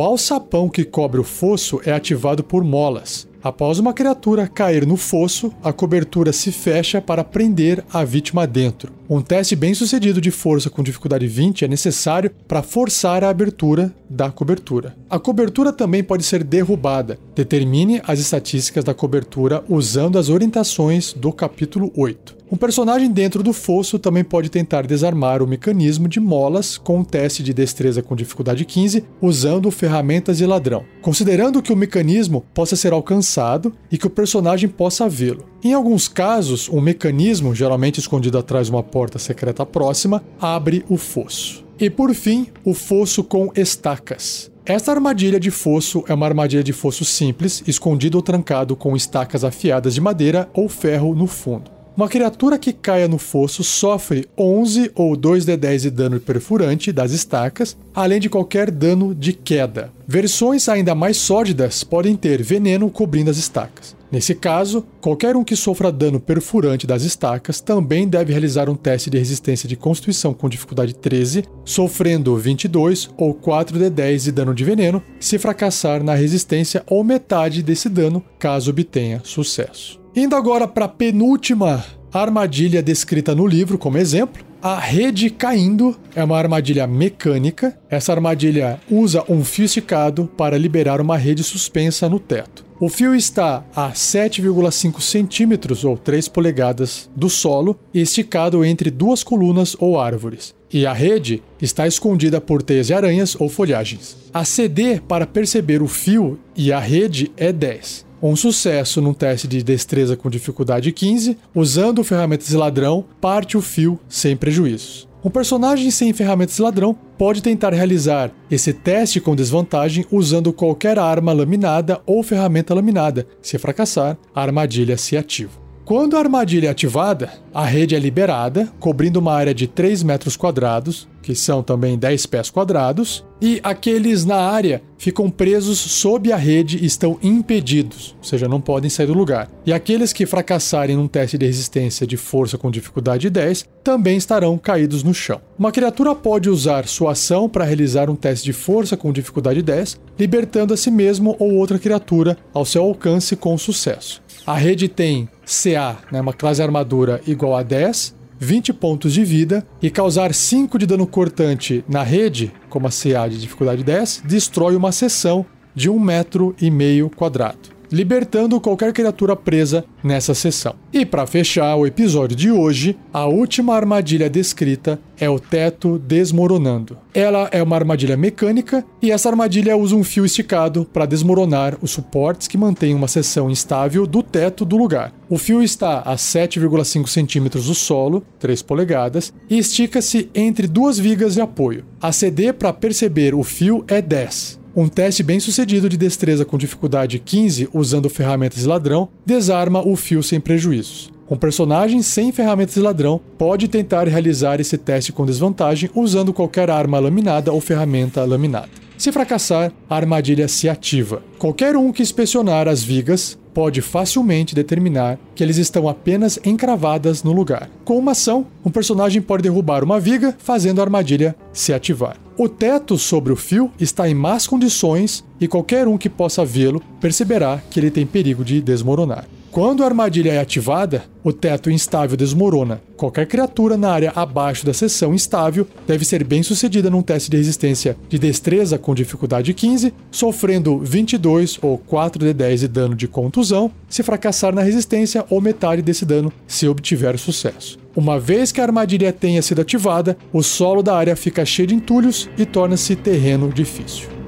alçapão 0.00 0.66
que 0.66 0.82
cobre 0.82 1.20
o 1.20 1.22
fosso 1.22 1.78
é 1.84 1.92
ativado 1.92 2.42
por 2.42 2.64
molas. 2.64 3.28
Após 3.42 3.78
uma 3.78 3.94
criatura 3.94 4.46
cair 4.46 4.86
no 4.86 4.98
fosso, 4.98 5.50
a 5.62 5.72
cobertura 5.72 6.30
se 6.30 6.52
fecha 6.52 7.00
para 7.00 7.24
prender 7.24 7.82
a 7.90 8.04
vítima 8.04 8.46
dentro. 8.46 8.92
Um 9.08 9.22
teste 9.22 9.56
bem 9.56 9.72
sucedido 9.72 10.20
de 10.20 10.30
força 10.30 10.68
com 10.68 10.82
dificuldade 10.82 11.26
20 11.26 11.64
é 11.64 11.68
necessário 11.68 12.30
para 12.46 12.62
forçar 12.62 13.24
a 13.24 13.30
abertura 13.30 13.92
da 14.08 14.30
cobertura. 14.30 14.94
A 15.08 15.18
cobertura 15.18 15.72
também 15.72 16.04
pode 16.04 16.22
ser 16.22 16.44
derrubada. 16.44 17.18
Determine 17.34 18.02
as 18.06 18.18
estatísticas 18.18 18.84
da 18.84 18.92
cobertura 18.92 19.64
usando 19.68 20.18
as 20.18 20.28
orientações 20.28 21.14
do 21.14 21.32
capítulo 21.32 21.90
8. 21.96 22.39
Um 22.52 22.56
personagem 22.56 23.08
dentro 23.08 23.44
do 23.44 23.52
fosso 23.52 23.96
também 23.96 24.24
pode 24.24 24.50
tentar 24.50 24.84
desarmar 24.84 25.40
o 25.40 25.46
mecanismo 25.46 26.08
de 26.08 26.18
molas 26.18 26.76
com 26.76 26.98
um 26.98 27.04
teste 27.04 27.44
de 27.44 27.54
destreza 27.54 28.02
com 28.02 28.16
dificuldade 28.16 28.64
15, 28.64 29.04
usando 29.22 29.70
ferramentas 29.70 30.38
de 30.38 30.46
ladrão, 30.46 30.84
considerando 31.00 31.62
que 31.62 31.72
o 31.72 31.76
mecanismo 31.76 32.44
possa 32.52 32.74
ser 32.74 32.92
alcançado 32.92 33.72
e 33.88 33.96
que 33.96 34.08
o 34.08 34.10
personagem 34.10 34.68
possa 34.68 35.08
vê-lo. 35.08 35.44
Em 35.62 35.74
alguns 35.74 36.08
casos, 36.08 36.68
um 36.68 36.80
mecanismo, 36.80 37.54
geralmente 37.54 38.00
escondido 38.00 38.36
atrás 38.36 38.66
de 38.66 38.72
uma 38.72 38.82
porta 38.82 39.16
secreta 39.20 39.64
próxima, 39.64 40.20
abre 40.40 40.84
o 40.88 40.96
fosso. 40.96 41.64
E 41.78 41.88
por 41.88 42.12
fim, 42.12 42.48
o 42.64 42.74
fosso 42.74 43.22
com 43.22 43.52
estacas. 43.54 44.50
Esta 44.66 44.90
armadilha 44.90 45.38
de 45.38 45.52
fosso 45.52 46.02
é 46.08 46.14
uma 46.14 46.26
armadilha 46.26 46.64
de 46.64 46.72
fosso 46.72 47.04
simples, 47.04 47.62
escondido 47.64 48.18
ou 48.18 48.22
trancado 48.22 48.74
com 48.74 48.96
estacas 48.96 49.44
afiadas 49.44 49.94
de 49.94 50.00
madeira 50.00 50.50
ou 50.52 50.68
ferro 50.68 51.14
no 51.14 51.28
fundo. 51.28 51.79
Uma 51.96 52.08
criatura 52.08 52.58
que 52.58 52.72
caia 52.72 53.08
no 53.08 53.18
fosso 53.18 53.64
sofre 53.64 54.28
11 54.38 54.92
ou 54.94 55.16
2d10 55.16 55.80
de 55.80 55.90
dano 55.90 56.20
perfurante 56.20 56.92
das 56.92 57.10
estacas, 57.10 57.76
além 57.94 58.20
de 58.20 58.30
qualquer 58.30 58.70
dano 58.70 59.14
de 59.14 59.32
queda. 59.32 59.92
Versões 60.06 60.68
ainda 60.68 60.94
mais 60.94 61.16
sólidas 61.16 61.84
podem 61.84 62.16
ter 62.16 62.42
veneno 62.42 62.88
cobrindo 62.90 63.30
as 63.30 63.36
estacas. 63.36 63.96
Nesse 64.10 64.34
caso, 64.34 64.84
qualquer 65.00 65.36
um 65.36 65.44
que 65.44 65.54
sofra 65.54 65.92
dano 65.92 66.18
perfurante 66.18 66.86
das 66.86 67.02
estacas 67.02 67.60
também 67.60 68.08
deve 68.08 68.32
realizar 68.32 68.68
um 68.68 68.74
teste 68.74 69.08
de 69.08 69.18
resistência 69.18 69.68
de 69.68 69.76
constituição 69.76 70.34
com 70.34 70.48
dificuldade 70.48 70.94
13, 70.94 71.44
sofrendo 71.64 72.36
22 72.36 73.10
ou 73.16 73.34
4d10 73.34 74.24
de 74.24 74.32
dano 74.32 74.54
de 74.54 74.64
veneno, 74.64 75.02
se 75.20 75.38
fracassar 75.38 76.02
na 76.02 76.14
resistência 76.14 76.82
ou 76.88 77.04
metade 77.04 77.62
desse 77.62 77.88
dano, 77.88 78.24
caso 78.38 78.70
obtenha 78.70 79.20
sucesso. 79.22 79.99
Indo 80.14 80.34
agora 80.34 80.66
para 80.66 80.86
a 80.86 80.88
penúltima 80.88 81.84
armadilha 82.12 82.82
descrita 82.82 83.32
no 83.32 83.46
livro 83.46 83.78
como 83.78 83.96
exemplo, 83.96 84.44
a 84.60 84.76
rede 84.76 85.30
caindo 85.30 85.96
é 86.16 86.24
uma 86.24 86.36
armadilha 86.36 86.84
mecânica. 86.84 87.78
Essa 87.88 88.12
armadilha 88.12 88.80
usa 88.90 89.24
um 89.28 89.44
fio 89.44 89.66
esticado 89.66 90.28
para 90.36 90.58
liberar 90.58 91.00
uma 91.00 91.16
rede 91.16 91.44
suspensa 91.44 92.08
no 92.08 92.18
teto. 92.18 92.64
O 92.80 92.88
fio 92.88 93.14
está 93.14 93.64
a 93.74 93.92
7,5 93.92 95.00
centímetros 95.00 95.84
ou 95.84 95.96
3 95.96 96.26
polegadas 96.26 97.08
do 97.14 97.30
solo 97.30 97.78
e 97.94 98.00
esticado 98.00 98.64
entre 98.64 98.90
duas 98.90 99.22
colunas 99.22 99.76
ou 99.78 100.00
árvores. 100.00 100.54
E 100.72 100.86
a 100.86 100.92
rede 100.92 101.40
está 101.62 101.86
escondida 101.86 102.40
por 102.40 102.62
teias 102.62 102.88
de 102.88 102.94
aranhas 102.94 103.36
ou 103.38 103.48
folhagens. 103.48 104.16
A 104.34 104.44
CD 104.44 105.00
para 105.00 105.26
perceber 105.26 105.82
o 105.82 105.86
fio 105.86 106.36
e 106.56 106.72
a 106.72 106.80
rede 106.80 107.30
é 107.36 107.52
10 107.52 108.09
um 108.22 108.36
sucesso 108.36 109.00
num 109.00 109.14
teste 109.14 109.48
de 109.48 109.62
destreza 109.62 110.16
com 110.16 110.28
dificuldade 110.28 110.92
15, 110.92 111.38
usando 111.54 112.04
ferramentas 112.04 112.48
de 112.48 112.56
ladrão, 112.56 113.04
parte 113.20 113.56
o 113.56 113.62
fio 113.62 113.98
sem 114.08 114.36
prejuízos. 114.36 115.08
Um 115.22 115.30
personagem 115.30 115.90
sem 115.90 116.12
ferramentas 116.12 116.56
de 116.56 116.62
ladrão 116.62 116.96
pode 117.18 117.42
tentar 117.42 117.74
realizar 117.74 118.30
esse 118.50 118.72
teste 118.72 119.20
com 119.20 119.36
desvantagem 119.36 120.06
usando 120.10 120.52
qualquer 120.52 120.98
arma 120.98 121.32
laminada 121.32 122.00
ou 122.06 122.22
ferramenta 122.22 122.74
laminada. 122.74 123.26
Se 123.42 123.58
fracassar, 123.58 124.16
a 124.34 124.42
armadilha 124.42 124.96
se 124.96 125.16
ativa. 125.16 125.60
Quando 125.84 126.16
a 126.16 126.20
armadilha 126.20 126.68
é 126.68 126.70
ativada, 126.70 127.30
a 127.52 127.64
rede 127.66 127.96
é 127.96 127.98
liberada, 127.98 128.72
cobrindo 128.78 129.18
uma 129.18 129.34
área 129.34 129.52
de 129.52 129.66
3 129.66 130.02
metros 130.04 130.36
quadrados, 130.36 131.08
que 131.22 131.34
são 131.34 131.62
também 131.62 131.98
10 131.98 132.26
pés 132.26 132.50
quadrados, 132.50 133.24
e 133.40 133.58
aqueles 133.62 134.24
na 134.24 134.36
área 134.36 134.82
ficam 134.98 135.30
presos 135.30 135.78
sob 135.78 136.30
a 136.30 136.36
rede 136.36 136.78
e 136.78 136.84
estão 136.84 137.18
impedidos, 137.22 138.14
ou 138.18 138.24
seja, 138.24 138.46
não 138.46 138.60
podem 138.60 138.90
sair 138.90 139.06
do 139.06 139.14
lugar. 139.14 139.48
E 139.64 139.72
aqueles 139.72 140.12
que 140.12 140.26
fracassarem 140.26 140.96
num 140.96 141.08
teste 141.08 141.38
de 141.38 141.46
resistência 141.46 142.06
de 142.06 142.18
força 142.18 142.58
com 142.58 142.70
dificuldade 142.70 143.30
10 143.30 143.64
também 143.82 144.18
estarão 144.18 144.58
caídos 144.58 145.02
no 145.02 145.14
chão. 145.14 145.40
Uma 145.58 145.72
criatura 145.72 146.14
pode 146.14 146.50
usar 146.50 146.86
sua 146.86 147.12
ação 147.12 147.48
para 147.48 147.64
realizar 147.64 148.10
um 148.10 148.16
teste 148.16 148.44
de 148.44 148.52
força 148.52 148.96
com 148.96 149.12
dificuldade 149.12 149.62
10, 149.62 149.98
libertando 150.18 150.74
a 150.74 150.76
si 150.76 150.90
mesmo 150.90 151.34
ou 151.38 151.54
outra 151.54 151.78
criatura 151.78 152.36
ao 152.52 152.66
seu 152.66 152.82
alcance 152.82 153.34
com 153.36 153.56
sucesso. 153.56 154.22
A 154.46 154.54
rede 154.54 154.88
tem 154.88 155.28
CA, 155.44 155.98
né, 156.12 156.20
uma 156.20 156.32
classe 156.32 156.62
armadura 156.62 157.20
igual 157.26 157.56
a 157.56 157.62
10, 157.62 158.14
20 158.40 158.72
pontos 158.72 159.12
de 159.12 159.22
vida 159.22 159.66
e 159.82 159.90
causar 159.90 160.32
5 160.32 160.78
de 160.78 160.86
dano 160.86 161.06
cortante 161.06 161.84
na 161.86 162.02
rede, 162.02 162.50
como 162.70 162.86
a 162.86 162.90
CA 162.90 163.28
de 163.28 163.38
dificuldade 163.38 163.84
10, 163.84 164.22
destrói 164.24 164.74
uma 164.74 164.90
seção 164.90 165.44
de 165.74 165.90
um 165.90 166.00
metro 166.00 166.56
e 166.58 166.70
meio 166.70 167.10
quadrado 167.10 167.79
libertando 167.90 168.60
qualquer 168.60 168.92
criatura 168.92 169.34
presa 169.34 169.84
nessa 170.02 170.34
sessão. 170.34 170.74
E 170.92 171.04
para 171.04 171.26
fechar 171.26 171.76
o 171.76 171.86
episódio 171.86 172.36
de 172.36 172.50
hoje, 172.50 172.96
a 173.12 173.26
última 173.26 173.74
armadilha 173.74 174.28
descrita 174.28 175.00
é 175.18 175.28
o 175.28 175.38
teto 175.38 175.98
desmoronando. 175.98 176.96
Ela 177.12 177.48
é 177.52 177.62
uma 177.62 177.76
armadilha 177.76 178.16
mecânica 178.16 178.84
e 179.02 179.10
essa 179.10 179.28
armadilha 179.28 179.76
usa 179.76 179.94
um 179.94 180.04
fio 180.04 180.24
esticado 180.24 180.86
para 180.92 181.06
desmoronar 181.06 181.76
os 181.82 181.90
suportes 181.90 182.48
que 182.48 182.56
mantêm 182.56 182.94
uma 182.94 183.08
seção 183.08 183.50
instável 183.50 184.06
do 184.06 184.22
teto 184.22 184.64
do 184.64 184.76
lugar. 184.76 185.12
O 185.28 185.36
fio 185.36 185.62
está 185.62 186.00
a 186.00 186.16
7,5 186.16 187.06
centímetros 187.06 187.66
do 187.66 187.74
solo, 187.74 188.24
3 188.38 188.62
polegadas, 188.62 189.32
e 189.48 189.58
estica-se 189.58 190.30
entre 190.34 190.66
duas 190.66 190.98
vigas 190.98 191.34
de 191.34 191.40
apoio. 191.40 191.84
A 192.00 192.12
CD 192.12 192.52
para 192.52 192.72
perceber 192.72 193.34
o 193.34 193.42
fio 193.42 193.84
é 193.86 194.00
10. 194.00 194.59
Um 194.74 194.86
teste 194.88 195.24
bem 195.24 195.40
sucedido 195.40 195.88
de 195.88 195.96
destreza 195.96 196.44
com 196.44 196.56
dificuldade 196.56 197.18
15 197.18 197.68
usando 197.72 198.08
ferramentas 198.08 198.60
de 198.60 198.68
ladrão 198.68 199.08
desarma 199.26 199.84
o 199.84 199.96
fio 199.96 200.22
sem 200.22 200.38
prejuízos. 200.38 201.10
Um 201.28 201.36
personagem 201.36 202.02
sem 202.02 202.30
ferramentas 202.30 202.74
de 202.74 202.80
ladrão 202.80 203.20
pode 203.36 203.66
tentar 203.66 204.06
realizar 204.06 204.60
esse 204.60 204.78
teste 204.78 205.12
com 205.12 205.26
desvantagem 205.26 205.90
usando 205.92 206.32
qualquer 206.32 206.70
arma 206.70 207.00
laminada 207.00 207.52
ou 207.52 207.60
ferramenta 207.60 208.24
laminada. 208.24 208.70
Se 208.96 209.10
fracassar, 209.10 209.72
a 209.88 209.96
armadilha 209.96 210.46
se 210.46 210.68
ativa. 210.68 211.22
Qualquer 211.38 211.74
um 211.74 211.90
que 211.90 212.02
inspecionar 212.02 212.68
as 212.68 212.82
vigas 212.82 213.36
pode 213.52 213.80
facilmente 213.80 214.54
determinar 214.54 215.18
que 215.34 215.42
eles 215.42 215.56
estão 215.56 215.88
apenas 215.88 216.38
encravadas 216.44 217.22
no 217.22 217.32
lugar. 217.32 217.68
Com 217.84 217.98
uma 217.98 218.12
ação, 218.12 218.46
um 218.64 218.70
personagem 218.70 219.20
pode 219.20 219.42
derrubar 219.42 219.84
uma 219.84 220.00
viga, 220.00 220.36
fazendo 220.38 220.80
a 220.80 220.84
armadilha 220.84 221.34
se 221.52 221.72
ativar. 221.72 222.16
O 222.36 222.48
teto 222.48 222.96
sobre 222.96 223.32
o 223.32 223.36
fio 223.36 223.70
está 223.78 224.08
em 224.08 224.14
más 224.14 224.46
condições 224.46 225.24
e 225.40 225.46
qualquer 225.46 225.86
um 225.86 225.98
que 225.98 226.08
possa 226.08 226.44
vê-lo 226.44 226.82
perceberá 227.00 227.60
que 227.70 227.78
ele 227.78 227.90
tem 227.90 228.06
perigo 228.06 228.44
de 228.44 228.60
desmoronar. 228.60 229.26
Quando 229.50 229.82
a 229.82 229.86
armadilha 229.86 230.30
é 230.30 230.38
ativada, 230.38 231.02
o 231.24 231.32
teto 231.32 231.72
instável 231.72 232.16
desmorona. 232.16 232.80
Qualquer 232.96 233.26
criatura 233.26 233.76
na 233.76 233.90
área 233.90 234.12
abaixo 234.14 234.64
da 234.64 234.72
seção 234.72 235.12
instável 235.12 235.66
deve 235.88 236.04
ser 236.04 236.22
bem 236.22 236.40
sucedida 236.40 236.88
num 236.88 237.02
teste 237.02 237.28
de 237.28 237.36
resistência 237.36 237.96
de 238.08 238.16
destreza 238.16 238.78
com 238.78 238.94
dificuldade 238.94 239.52
15, 239.52 239.92
sofrendo 240.08 240.78
22 240.78 241.58
ou 241.62 241.76
4d10 241.76 242.58
de 242.58 242.68
dano 242.68 242.94
de 242.94 243.08
contusão 243.08 243.72
se 243.88 244.04
fracassar 244.04 244.54
na 244.54 244.62
resistência 244.62 245.26
ou 245.28 245.40
metade 245.40 245.82
desse 245.82 246.04
dano 246.04 246.32
se 246.46 246.68
obtiver 246.68 247.18
sucesso. 247.18 247.76
Uma 247.96 248.20
vez 248.20 248.52
que 248.52 248.60
a 248.60 248.64
armadilha 248.64 249.12
tenha 249.12 249.42
sido 249.42 249.62
ativada, 249.62 250.16
o 250.32 250.44
solo 250.44 250.80
da 250.80 250.94
área 250.94 251.16
fica 251.16 251.44
cheio 251.44 251.66
de 251.66 251.74
entulhos 251.74 252.30
e 252.38 252.46
torna-se 252.46 252.94
terreno 252.94 253.52
difícil. 253.52 254.19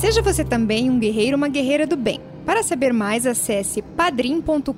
Seja 0.00 0.22
você 0.22 0.42
também 0.42 0.88
um 0.88 0.98
guerreiro 0.98 1.32
ou 1.32 1.36
uma 1.36 1.48
guerreira 1.48 1.86
do 1.86 1.94
bem. 1.94 2.20
Para 2.46 2.62
saber 2.62 2.90
mais, 2.90 3.26
acesse 3.26 3.82
padrim.com.br 3.82 4.72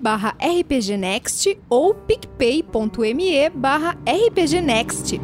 barra 0.00 0.34
rpgnext 0.40 1.58
ou 1.68 1.94
picpay.me 1.94 3.50
barra 3.50 3.94
rpgnext. 4.06 5.20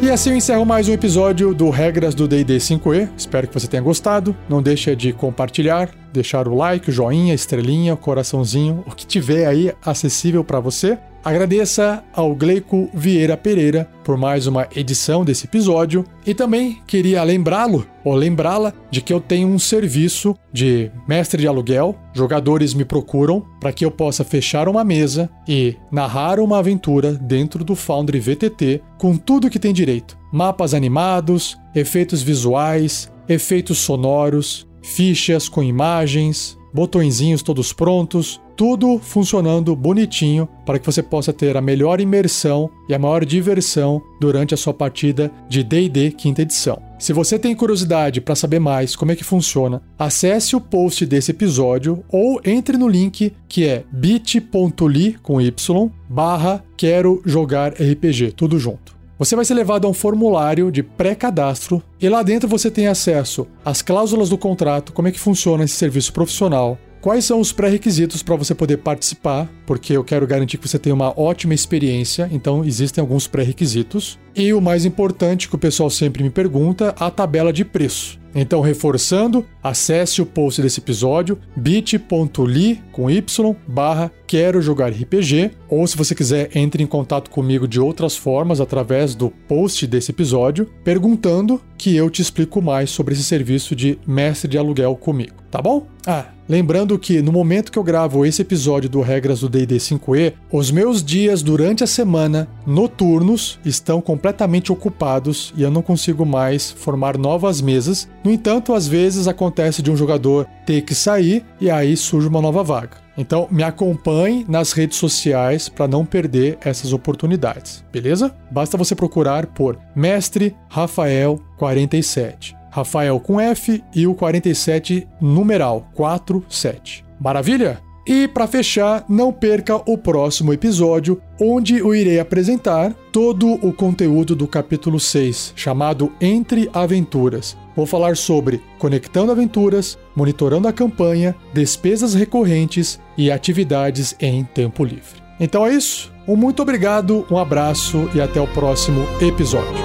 E 0.00 0.10
assim 0.10 0.30
eu 0.30 0.36
encerro 0.36 0.64
mais 0.64 0.88
um 0.88 0.92
episódio 0.92 1.52
do 1.52 1.70
Regras 1.70 2.14
do 2.14 2.28
D&D 2.28 2.58
5e. 2.58 3.08
Espero 3.16 3.48
que 3.48 3.54
você 3.54 3.66
tenha 3.66 3.82
gostado. 3.82 4.36
Não 4.48 4.62
deixe 4.62 4.94
de 4.94 5.12
compartilhar, 5.12 5.90
deixar 6.12 6.46
o 6.46 6.54
like, 6.54 6.90
o 6.90 6.92
joinha, 6.92 7.34
estrelinha, 7.34 7.94
o 7.94 7.96
coraçãozinho, 7.96 8.84
o 8.86 8.94
que 8.94 9.06
tiver 9.06 9.46
aí 9.46 9.72
acessível 9.84 10.44
para 10.44 10.60
você. 10.60 10.98
Agradeça 11.24 12.02
ao 12.12 12.34
Gleico 12.34 12.90
Vieira 12.92 13.36
Pereira 13.36 13.88
por 14.02 14.16
mais 14.16 14.48
uma 14.48 14.66
edição 14.74 15.24
desse 15.24 15.46
episódio 15.46 16.04
e 16.26 16.34
também 16.34 16.82
queria 16.84 17.22
lembrá-lo 17.22 17.86
ou 18.02 18.12
lembrá-la 18.14 18.72
de 18.90 19.00
que 19.00 19.12
eu 19.12 19.20
tenho 19.20 19.46
um 19.46 19.58
serviço 19.58 20.34
de 20.52 20.90
mestre 21.06 21.40
de 21.40 21.46
aluguel. 21.46 21.94
Jogadores 22.12 22.74
me 22.74 22.84
procuram 22.84 23.46
para 23.60 23.72
que 23.72 23.84
eu 23.84 23.90
possa 23.92 24.24
fechar 24.24 24.68
uma 24.68 24.82
mesa 24.82 25.30
e 25.46 25.76
narrar 25.92 26.40
uma 26.40 26.58
aventura 26.58 27.12
dentro 27.12 27.62
do 27.62 27.76
Foundry 27.76 28.18
VTT 28.18 28.82
com 28.98 29.16
tudo 29.16 29.48
que 29.48 29.60
tem 29.60 29.72
direito: 29.72 30.18
mapas 30.32 30.74
animados, 30.74 31.56
efeitos 31.72 32.20
visuais, 32.20 33.12
efeitos 33.28 33.78
sonoros, 33.78 34.66
fichas 34.82 35.48
com 35.48 35.62
imagens, 35.62 36.58
botõezinhos 36.72 37.42
todos 37.42 37.72
prontos, 37.72 38.40
tudo 38.56 38.98
funcionando 38.98 39.74
bonitinho 39.74 40.48
para 40.64 40.78
que 40.78 40.86
você 40.86 41.02
possa 41.02 41.32
ter 41.32 41.56
a 41.56 41.60
melhor 41.60 42.00
imersão 42.00 42.70
e 42.88 42.94
a 42.94 42.98
maior 42.98 43.24
diversão 43.24 44.00
durante 44.20 44.54
a 44.54 44.56
sua 44.56 44.74
partida 44.74 45.30
de 45.48 45.62
D&D 45.62 46.12
quinta 46.12 46.42
edição. 46.42 46.80
Se 46.98 47.12
você 47.12 47.38
tem 47.38 47.54
curiosidade 47.54 48.20
para 48.20 48.36
saber 48.36 48.60
mais 48.60 48.94
como 48.94 49.10
é 49.10 49.16
que 49.16 49.24
funciona, 49.24 49.82
acesse 49.98 50.54
o 50.54 50.60
post 50.60 51.04
desse 51.04 51.32
episódio 51.32 52.04
ou 52.08 52.40
entre 52.44 52.76
no 52.76 52.86
link 52.86 53.32
que 53.48 53.66
é 53.66 53.84
bit.ly 53.90 55.16
com 55.22 55.40
y 55.40 55.90
barra 56.08 56.64
quero 56.76 57.20
jogar 57.24 57.72
RPG, 57.72 58.32
tudo 58.36 58.58
junto. 58.58 59.01
Você 59.22 59.36
vai 59.36 59.44
ser 59.44 59.54
levado 59.54 59.86
a 59.86 59.88
um 59.88 59.94
formulário 59.94 60.68
de 60.68 60.82
pré-cadastro 60.82 61.80
e 62.00 62.08
lá 62.08 62.24
dentro 62.24 62.48
você 62.48 62.68
tem 62.68 62.88
acesso 62.88 63.46
às 63.64 63.80
cláusulas 63.80 64.28
do 64.28 64.36
contrato, 64.36 64.92
como 64.92 65.06
é 65.06 65.12
que 65.12 65.20
funciona 65.20 65.62
esse 65.62 65.76
serviço 65.76 66.12
profissional, 66.12 66.76
quais 67.00 67.24
são 67.24 67.38
os 67.38 67.52
pré-requisitos 67.52 68.20
para 68.20 68.34
você 68.34 68.52
poder 68.52 68.78
participar, 68.78 69.48
porque 69.64 69.96
eu 69.96 70.02
quero 70.02 70.26
garantir 70.26 70.58
que 70.58 70.66
você 70.68 70.76
tenha 70.76 70.92
uma 70.92 71.16
ótima 71.16 71.54
experiência, 71.54 72.28
então 72.32 72.64
existem 72.64 73.00
alguns 73.00 73.28
pré-requisitos. 73.28 74.18
E 74.34 74.52
o 74.52 74.60
mais 74.60 74.84
importante 74.84 75.48
que 75.48 75.54
o 75.54 75.58
pessoal 75.58 75.88
sempre 75.88 76.24
me 76.24 76.30
pergunta, 76.30 76.92
a 76.98 77.08
tabela 77.08 77.52
de 77.52 77.64
preço. 77.64 78.20
Então, 78.34 78.60
reforçando, 78.60 79.44
acesse 79.62 80.22
o 80.22 80.26
post 80.26 80.62
desse 80.62 80.80
episódio, 80.80 81.38
bit.ly 81.54 82.82
com 82.90 83.10
y 83.10 83.24
barra 83.66 84.10
quero 84.26 84.62
jogar 84.62 84.90
RPG, 84.90 85.50
ou 85.68 85.86
se 85.86 85.96
você 85.96 86.14
quiser, 86.14 86.56
entre 86.56 86.82
em 86.82 86.86
contato 86.86 87.30
comigo 87.30 87.68
de 87.68 87.78
outras 87.78 88.16
formas 88.16 88.60
através 88.60 89.14
do 89.14 89.28
post 89.28 89.86
desse 89.86 90.10
episódio, 90.10 90.66
perguntando 90.82 91.60
que 91.82 91.96
eu 91.96 92.08
te 92.08 92.22
explico 92.22 92.62
mais 92.62 92.90
sobre 92.90 93.12
esse 93.12 93.24
serviço 93.24 93.74
de 93.74 93.98
mestre 94.06 94.48
de 94.48 94.56
aluguel 94.56 94.94
comigo, 94.94 95.34
tá 95.50 95.60
bom? 95.60 95.84
Ah, 96.06 96.26
lembrando 96.48 96.96
que 96.96 97.20
no 97.20 97.32
momento 97.32 97.72
que 97.72 97.78
eu 97.78 97.82
gravo 97.82 98.24
esse 98.24 98.40
episódio 98.40 98.88
do 98.88 99.00
Regras 99.00 99.40
do 99.40 99.48
D&D 99.48 99.78
5e, 99.78 100.34
os 100.52 100.70
meus 100.70 101.02
dias 101.02 101.42
durante 101.42 101.82
a 101.82 101.86
semana 101.88 102.46
noturnos 102.64 103.58
estão 103.64 104.00
completamente 104.00 104.70
ocupados 104.70 105.52
e 105.56 105.62
eu 105.64 105.72
não 105.72 105.82
consigo 105.82 106.24
mais 106.24 106.70
formar 106.70 107.18
novas 107.18 107.60
mesas. 107.60 108.08
No 108.22 108.30
entanto, 108.30 108.74
às 108.74 108.86
vezes 108.86 109.26
acontece 109.26 109.82
de 109.82 109.90
um 109.90 109.96
jogador 109.96 110.46
ter 110.64 110.82
que 110.82 110.94
sair 110.94 111.44
e 111.60 111.68
aí 111.68 111.96
surge 111.96 112.28
uma 112.28 112.40
nova 112.40 112.62
vaga. 112.62 113.02
Então 113.16 113.46
me 113.50 113.62
acompanhe 113.62 114.44
nas 114.48 114.72
redes 114.72 114.96
sociais 114.98 115.68
para 115.68 115.88
não 115.88 116.04
perder 116.04 116.58
essas 116.64 116.92
oportunidades, 116.92 117.84
beleza? 117.92 118.34
Basta 118.50 118.76
você 118.76 118.94
procurar 118.94 119.46
por 119.46 119.78
Mestre 119.94 120.56
Rafael 120.68 121.40
47. 121.58 122.56
Rafael 122.70 123.20
com 123.20 123.38
F 123.38 123.84
e 123.94 124.06
o 124.06 124.14
47 124.14 125.06
numeral 125.20 125.88
47. 125.94 127.04
Maravilha? 127.20 127.80
E 128.06 128.26
para 128.26 128.48
fechar, 128.48 129.04
não 129.08 129.32
perca 129.32 129.76
o 129.88 129.96
próximo 129.96 130.52
episódio, 130.52 131.22
onde 131.40 131.78
eu 131.78 131.94
irei 131.94 132.18
apresentar 132.18 132.92
todo 133.12 133.52
o 133.64 133.72
conteúdo 133.72 134.34
do 134.34 134.48
capítulo 134.48 134.98
6, 134.98 135.52
chamado 135.54 136.12
Entre 136.20 136.68
Aventuras. 136.72 137.56
Vou 137.74 137.86
falar 137.86 138.16
sobre 138.16 138.62
conectando 138.78 139.32
aventuras, 139.32 139.98
monitorando 140.14 140.68
a 140.68 140.72
campanha, 140.72 141.34
despesas 141.52 142.14
recorrentes 142.14 143.00
e 143.16 143.30
atividades 143.30 144.14
em 144.20 144.44
tempo 144.44 144.84
livre. 144.84 145.22
Então 145.40 145.66
é 145.66 145.74
isso. 145.74 146.12
Um 146.26 146.36
muito 146.36 146.62
obrigado, 146.62 147.26
um 147.30 147.36
abraço 147.36 148.08
e 148.14 148.20
até 148.20 148.40
o 148.40 148.46
próximo 148.46 149.06
episódio. 149.20 149.82